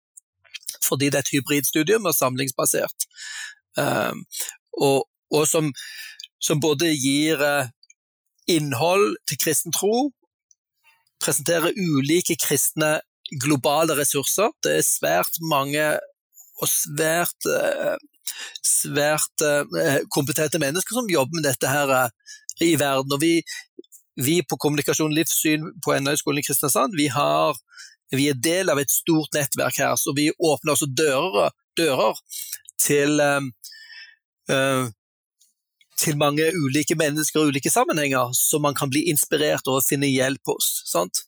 fordi 0.88 1.10
det 1.10 1.20
er 1.20 1.26
et 1.26 1.34
hybridstudium 1.36 2.06
og 2.06 2.16
samlingsbasert. 2.16 3.08
Um, 3.78 4.26
og, 4.74 5.08
og 5.32 5.48
som, 5.48 5.72
som, 6.42 6.60
både 6.60 6.92
gir 6.92 7.40
uh, 7.40 7.70
innhold 8.48 9.16
til 9.30 9.40
kristen 9.44 9.72
tro, 9.76 10.12
presenterer 11.24 11.78
ulike 11.78 12.36
kristne 12.42 12.98
globale 13.44 13.96
ressurser. 13.96 14.52
Det 14.64 14.80
er 14.80 14.88
svært 14.88 15.40
mange 15.54 15.86
og 16.62 16.68
svært 16.68 17.48
uh, 17.48 17.96
svært 18.66 19.44
eh, 19.46 20.02
kompetente 20.14 20.60
mennesker 20.62 20.98
som 20.98 21.10
jobber 21.10 21.40
med 21.40 21.48
dette 21.50 21.70
her 21.70 21.92
eh, 21.98 22.10
i 22.66 22.76
verden. 22.80 23.14
Og 23.16 23.22
vi, 23.22 23.34
vi 24.22 24.40
på 24.46 24.60
Kommunikasjon 24.62 25.16
livssyn 25.16 25.68
på 25.86 25.98
NHO-skolen 26.00 26.42
i 26.42 26.46
Kristiansand, 26.46 26.98
vi, 26.98 27.10
har, 27.14 27.58
vi, 28.14 28.30
er 28.32 28.40
del 28.40 28.72
av 28.74 28.82
et 28.82 28.94
stort 28.94 29.34
nettverk 29.38 29.82
her, 29.82 29.96
så 30.00 30.16
vi 30.18 30.32
åpner 30.38 30.76
også 30.76 30.90
dører, 30.90 31.54
dører 31.80 32.20
til, 32.82 33.22
uh, 33.22 34.90
til 36.02 36.18
mange 36.20 36.50
ulike 36.66 36.98
mennesker 37.00 37.42
og 37.42 37.54
ulike 37.54 37.72
sammenhenger, 37.74 38.34
så 38.38 38.60
man 38.62 38.78
kan 38.78 38.92
bli 38.92 39.06
inspirert 39.14 39.70
og 39.70 39.84
finne 39.86 40.10
hjelp 40.12 40.54
hos. 40.54 40.74
Sant? 40.90 41.24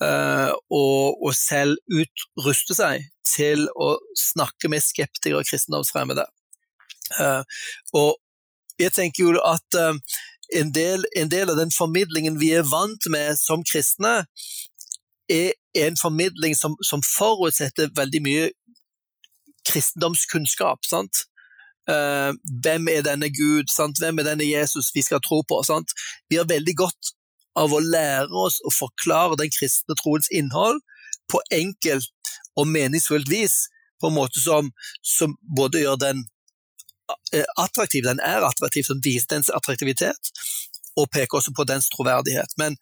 Uh, 0.00 0.54
og, 0.72 1.20
og, 1.20 1.34
selv 1.36 1.76
utruste 1.92 2.72
seg 2.72 3.02
til 3.28 3.66
å 3.76 3.98
snakke 4.16 4.70
med 4.72 4.80
skeptikere 4.80 5.42
og 5.42 5.48
kristendomsfremmede. 5.48 6.24
Uh, 7.18 7.44
og 7.92 8.14
jeg 8.80 8.94
tenker 8.96 9.26
jo 9.26 9.34
at 9.44 9.76
uh, 9.76 9.92
en, 10.56 10.72
del, 10.72 11.04
en, 11.20 11.28
del, 11.28 11.52
av 11.52 11.60
den 11.60 11.74
formidlingen 11.74 12.40
vi 12.40 12.54
er 12.56 12.64
vant 12.64 13.10
med 13.12 13.36
som 13.36 13.60
kristne, 13.66 14.22
er 15.28 15.52
en 15.84 16.00
formidling 16.00 16.56
som, 16.56 16.78
som 16.80 17.04
forutsetter 17.04 17.92
veldig 17.94 18.24
mye 18.24 18.48
kristendomskunnskap. 19.68 20.88
sant? 20.88 21.26
Hvem 21.86 22.88
er 22.90 23.04
denne 23.06 23.28
Gud? 23.30 23.70
Sant? 23.70 24.00
Hvem 24.02 24.18
er 24.18 24.26
denne 24.32 24.48
Jesus 24.48 24.90
vi 24.94 25.04
skal 25.06 25.22
tro 25.22 25.44
på? 25.46 25.60
Sant? 25.66 25.94
Vi 26.30 26.40
har 26.40 26.48
veldig 26.50 26.74
godt 26.82 27.12
av 27.58 27.72
å 27.74 27.82
lære 27.82 28.30
oss 28.44 28.60
å 28.66 28.72
forklare 28.74 29.38
den 29.40 29.50
kristne 29.54 29.96
troens 29.98 30.30
innhold 30.30 30.80
på 31.30 31.40
enkelt 31.54 32.10
og 32.58 32.68
meningsfullt 32.68 33.30
vis, 33.30 33.66
på 34.00 34.10
en 34.10 34.16
måte 34.16 34.40
som, 34.42 34.70
som 35.04 35.36
både 35.56 35.84
gjør 35.84 35.98
den 36.00 36.22
eh, 37.34 37.46
attraktiv, 37.60 38.04
den 38.06 38.22
er 38.24 38.46
attraktiv, 38.46 38.86
som 38.88 39.02
viser 39.04 39.36
dens 39.36 39.50
attraktivitet, 39.54 40.32
og 40.98 41.10
peker 41.14 41.38
også 41.38 41.54
på 41.56 41.66
dens 41.68 41.88
troverdighet. 41.92 42.54
Men, 42.58 42.76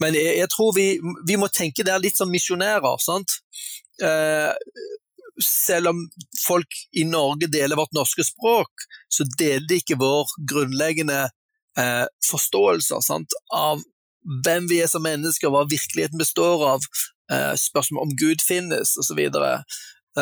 men 0.00 0.16
jeg, 0.16 0.36
jeg, 0.40 0.50
tror 0.54 0.72
vi, 0.76 0.86
vi, 1.28 1.38
må 1.40 1.50
tenke 1.52 1.84
der 1.86 2.00
litt 2.02 2.16
som 2.18 2.30
misjonærer. 2.32 2.96
sant? 3.02 3.40
Eh, 4.02 4.52
selv 5.42 5.92
om 5.92 6.04
folk 6.46 6.78
i 6.96 7.04
Norge 7.04 7.48
deler 7.52 7.76
vårt 7.76 7.92
norske 7.96 8.24
språk, 8.24 8.86
så 9.12 9.26
deler 9.36 9.66
de 9.68 9.80
ikke 9.82 9.98
vår 10.00 10.32
grunnleggende 10.48 11.26
eh, 11.78 12.06
forståelser 12.30 13.04
sant? 13.04 13.36
av 13.54 13.82
hvem 14.44 14.66
vi 14.70 14.80
er 14.82 14.90
som 14.90 15.04
mennesker, 15.06 15.50
hva 15.52 15.66
virkeligheten 15.70 16.18
består 16.18 16.64
av, 16.66 16.86
eh, 17.32 17.54
spørsmål 17.54 18.08
om 18.08 18.16
Gud 18.18 18.42
finnes 18.42 18.96
osv. 18.98 19.20
Så, 19.30 19.52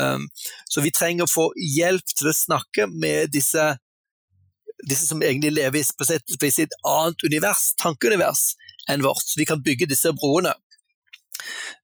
um, 0.01 0.29
så 0.69 0.83
vi 0.85 0.91
trenger 0.91 1.25
å 1.25 1.31
få 1.31 1.49
hjelp 1.57 2.05
til 2.19 2.29
å 2.29 2.37
snakke 2.37 2.89
med 2.91 3.33
disse, 3.33 3.79
disse 4.85 5.07
som 5.07 5.23
egentlig 5.23 5.55
lever 5.55 5.81
i, 5.81 5.85
på 5.99 6.05
sitt, 6.05 6.37
på 6.41 6.51
sitt 6.53 6.75
annet 6.85 7.25
univers, 7.25 7.73
tankeunivers, 7.81 8.55
enn 8.91 9.05
vårt. 9.07 9.25
Så 9.25 9.41
vi 9.41 9.49
kan 9.49 9.63
bygge 9.63 9.89
disse 9.89 10.13
broene. 10.13 10.53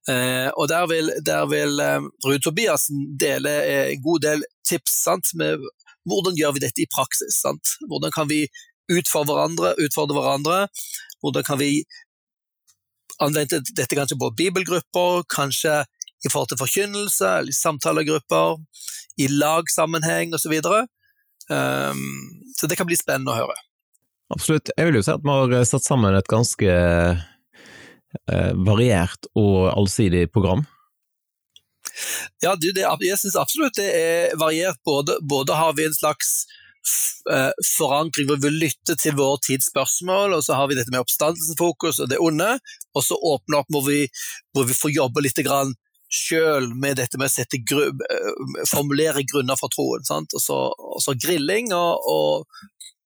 Uh, 0.09 0.49
og 0.57 0.67
Der 0.69 0.87
vil, 0.87 1.11
der 1.25 1.45
vil 1.45 1.79
um, 1.79 2.09
Ruud 2.25 2.41
Tobiassen 2.41 3.17
dele 3.19 3.51
en 3.91 4.01
god 4.01 4.19
del 4.25 4.43
tips 4.67 5.03
sant, 5.03 5.33
med 5.33 5.61
hvordan 6.09 6.37
gjør 6.37 6.55
vi 6.55 6.63
dette 6.63 6.81
i 6.81 6.89
praksis. 6.89 7.41
Sant? 7.43 7.75
Hvordan 7.89 8.13
kan 8.13 8.29
vi 8.29 8.45
utfordre 8.91 9.35
hverandre, 9.35 9.73
utfordre 9.81 10.17
hverandre? 10.17 10.61
Hvordan 11.21 11.45
kan 11.45 11.59
vi 11.61 11.71
anvende 13.21 13.61
dette 13.77 13.95
kanskje 13.95 14.17
på 14.19 14.31
bibelgrupper, 14.37 15.23
kanskje 15.29 15.83
i 16.25 16.29
forhold 16.29 16.51
til 16.51 16.61
forkynnelse, 16.61 17.27
eller 17.41 17.55
samtalegrupper, 17.55 18.57
i 19.21 19.27
lagsammenheng 19.29 20.33
osv. 20.37 20.53
Så, 20.61 20.81
um, 21.49 22.05
så 22.57 22.69
det 22.69 22.77
kan 22.79 22.89
bli 22.89 22.97
spennende 22.97 23.33
å 23.33 23.39
høre. 23.43 23.57
Absolutt. 24.31 24.71
Jeg 24.77 24.87
vil 24.87 24.99
jo 24.99 25.05
si 25.05 25.13
at 25.13 25.25
vi 25.25 25.57
har 25.57 25.67
satt 25.67 25.85
sammen 25.85 26.15
et 26.15 26.29
ganske 26.31 26.69
eh, 26.71 28.51
variert 28.63 29.27
og 29.35 29.73
allsidig 29.73 30.29
program. 30.31 30.63
Ja, 32.39 32.53
det, 32.55 32.71
jeg 32.79 33.19
syns 33.19 33.35
absolutt 33.35 33.75
det 33.75 33.89
er 33.91 34.37
variert. 34.39 34.79
Både, 34.87 35.17
både 35.19 35.57
har 35.59 35.75
vi 35.75 35.89
en 35.89 35.97
slags 35.97 36.45
Eh, 36.45 36.60
forankring 37.77 38.25
hvor 38.29 38.39
vi 38.41 38.49
lytter 38.49 38.97
til 38.97 39.13
vår 39.19 39.37
tids 39.45 39.67
spørsmål, 39.69 40.33
og 40.33 40.41
så 40.45 40.57
har 40.57 40.69
vi 40.69 40.77
dette 40.79 40.89
med 40.93 41.03
oppstandelsesfokus 41.03 42.01
og 42.01 42.09
det 42.09 42.17
onde, 42.23 42.55
og 42.97 43.05
så 43.05 43.17
åpne 43.17 43.61
opp 43.61 43.69
hvor 43.71 43.85
vi, 43.85 43.99
hvor 44.55 44.65
vi 44.65 44.77
får 44.77 44.95
jobbe 44.95 45.23
litt 45.27 45.43
grann 45.45 45.75
sjøl 46.11 46.67
med 46.75 46.99
dette 46.99 47.19
med 47.19 47.31
å 47.31 47.59
gru, 47.69 47.85
eh, 47.87 48.65
formulere 48.69 49.23
grunner 49.23 49.59
for 49.59 49.71
troen. 49.71 50.03
Og 50.03 50.41
så, 50.43 50.59
og, 50.75 50.99
så, 51.03 51.15
grilling 51.15 51.71
og, 51.75 52.03
og, 52.11 52.61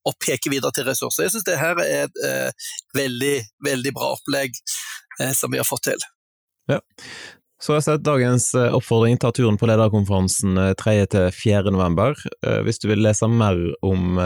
og, 0.05 0.17
peke 0.25 0.49
videre 0.53 0.73
til 0.73 0.88
ressurser. 0.89 1.27
Jeg 1.27 1.35
syns 1.35 1.47
det 1.47 1.61
her 1.61 1.79
er 1.83 2.07
et 2.07 2.21
eh, 2.25 2.69
veldig, 2.97 3.35
veldig 3.69 3.95
bra 3.95 4.15
opplegg 4.17 4.57
eh, 5.21 5.33
som 5.38 5.53
vi 5.53 5.61
har 5.61 5.69
fått 5.69 5.88
til. 5.91 6.07
Ja. 6.71 6.81
Så 7.61 7.71
har 7.71 7.77
jeg 7.79 7.85
sett 7.85 8.01
dagens 8.03 8.49
eh, 8.59 8.73
oppfordring, 8.75 9.15
ta 9.17 9.31
turen 9.31 9.57
på 9.57 9.65
lederkonferansen 9.69 10.57
3.-4. 10.75 11.55
Eh, 11.55 11.71
november. 11.71 12.15
Eh, 12.43 12.59
hvis 12.67 12.79
du 12.83 12.89
vil 12.91 12.99
lese 13.05 13.27
mer 13.31 13.55
om 13.85 14.19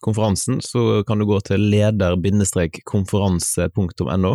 konferansen, 0.00 0.60
så 0.64 1.04
kan 1.04 1.18
du 1.18 1.24
gå 1.28 1.40
til 1.44 1.60
leder-konferanse.no. 1.72 4.32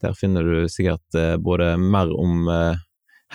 Der 0.00 0.12
finner 0.16 0.42
du 0.46 0.68
sikkert 0.72 1.04
både 1.44 1.76
mer 1.76 2.08
om 2.16 2.48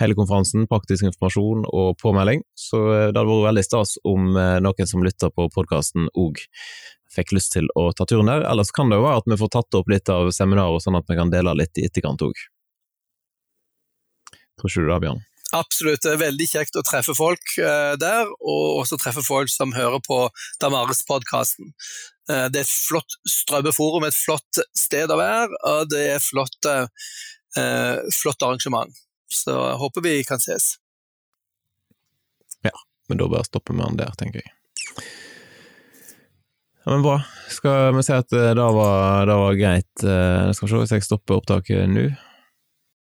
hele 0.00 0.14
konferansen, 0.18 0.66
praktisk 0.70 1.04
informasjon 1.06 1.64
og 1.68 1.96
påmelding, 2.02 2.42
så 2.58 2.78
det 3.12 3.14
hadde 3.14 3.30
vært 3.30 3.48
veldig 3.52 3.66
stas 3.66 3.90
om 4.02 4.34
noen 4.34 4.86
som 4.90 5.04
lytter 5.06 5.30
på 5.30 5.46
podkasten 5.54 6.10
òg 6.18 6.34
fikk 7.14 7.32
lyst 7.36 7.54
til 7.54 7.66
å 7.78 7.92
ta 7.94 8.04
turen 8.10 8.30
der. 8.30 8.42
Ellers 8.50 8.74
kan 8.74 8.90
det 8.90 8.98
jo 8.98 9.06
være 9.06 9.18
at 9.22 9.28
vi 9.30 9.38
får 9.38 9.50
tatt 9.54 9.70
opp 9.78 9.88
litt 9.92 10.08
av 10.12 10.24
seminaret, 10.34 10.82
sånn 10.82 10.98
at 10.98 11.06
vi 11.06 11.18
kan 11.18 11.30
dele 11.30 11.58
litt 11.62 11.74
i 11.78 11.86
etterkant 11.86 12.22
òg. 12.26 12.34
Tror 14.58 14.70
ikke 14.70 14.84
du 14.84 14.92
det, 14.92 15.02
Bjørn? 15.06 15.24
Absolutt. 15.56 16.02
Det 16.04 16.12
er 16.12 16.20
veldig 16.20 16.46
kjekt 16.50 16.76
å 16.76 16.84
treffe 16.84 17.14
folk 17.16 17.54
uh, 17.62 17.94
der, 18.00 18.28
og 18.28 18.82
også 18.82 18.98
treffe 19.00 19.24
folk 19.24 19.48
som 19.52 19.72
hører 19.72 20.02
på 20.04 20.20
Damaris-podkasten. 20.60 21.72
Uh, 22.28 22.46
det 22.52 22.60
er 22.60 22.66
et 22.66 22.72
flott 22.72 23.16
strømmeforum, 23.24 24.04
et 24.04 24.18
flott 24.18 24.60
sted 24.76 25.08
å 25.08 25.16
være, 25.20 25.48
og 25.70 25.88
det 25.92 26.02
er 26.04 26.18
et 26.18 26.26
flott, 26.26 26.68
uh, 26.68 27.96
flott 28.18 28.44
arrangement. 28.44 28.92
Så 29.32 29.54
jeg 29.54 29.80
håper 29.80 30.04
vi 30.04 30.18
kan 30.28 30.42
ses. 30.42 30.74
Ja, 32.64 32.74
men 33.08 33.20
da 33.20 33.30
bare 33.32 33.48
stopper 33.48 33.76
vi 33.76 33.84
den 33.86 33.98
der, 34.02 34.12
tenker 34.20 34.44
jeg. 34.44 34.52
Ja, 36.84 36.92
men 36.92 37.04
bra. 37.04 37.18
Skal 37.52 37.96
vi 37.96 38.04
si 38.04 38.12
at 38.16 38.32
det 38.32 38.54
var, 38.56 39.26
det 39.28 39.36
var 39.36 39.56
greit? 39.60 39.92
Skal 40.00 40.64
vi 40.64 40.70
se 40.72 40.80
hvis 40.80 40.94
jeg 40.96 41.04
stopper 41.04 41.40
opptaket 41.40 41.88
nå. 41.92 42.06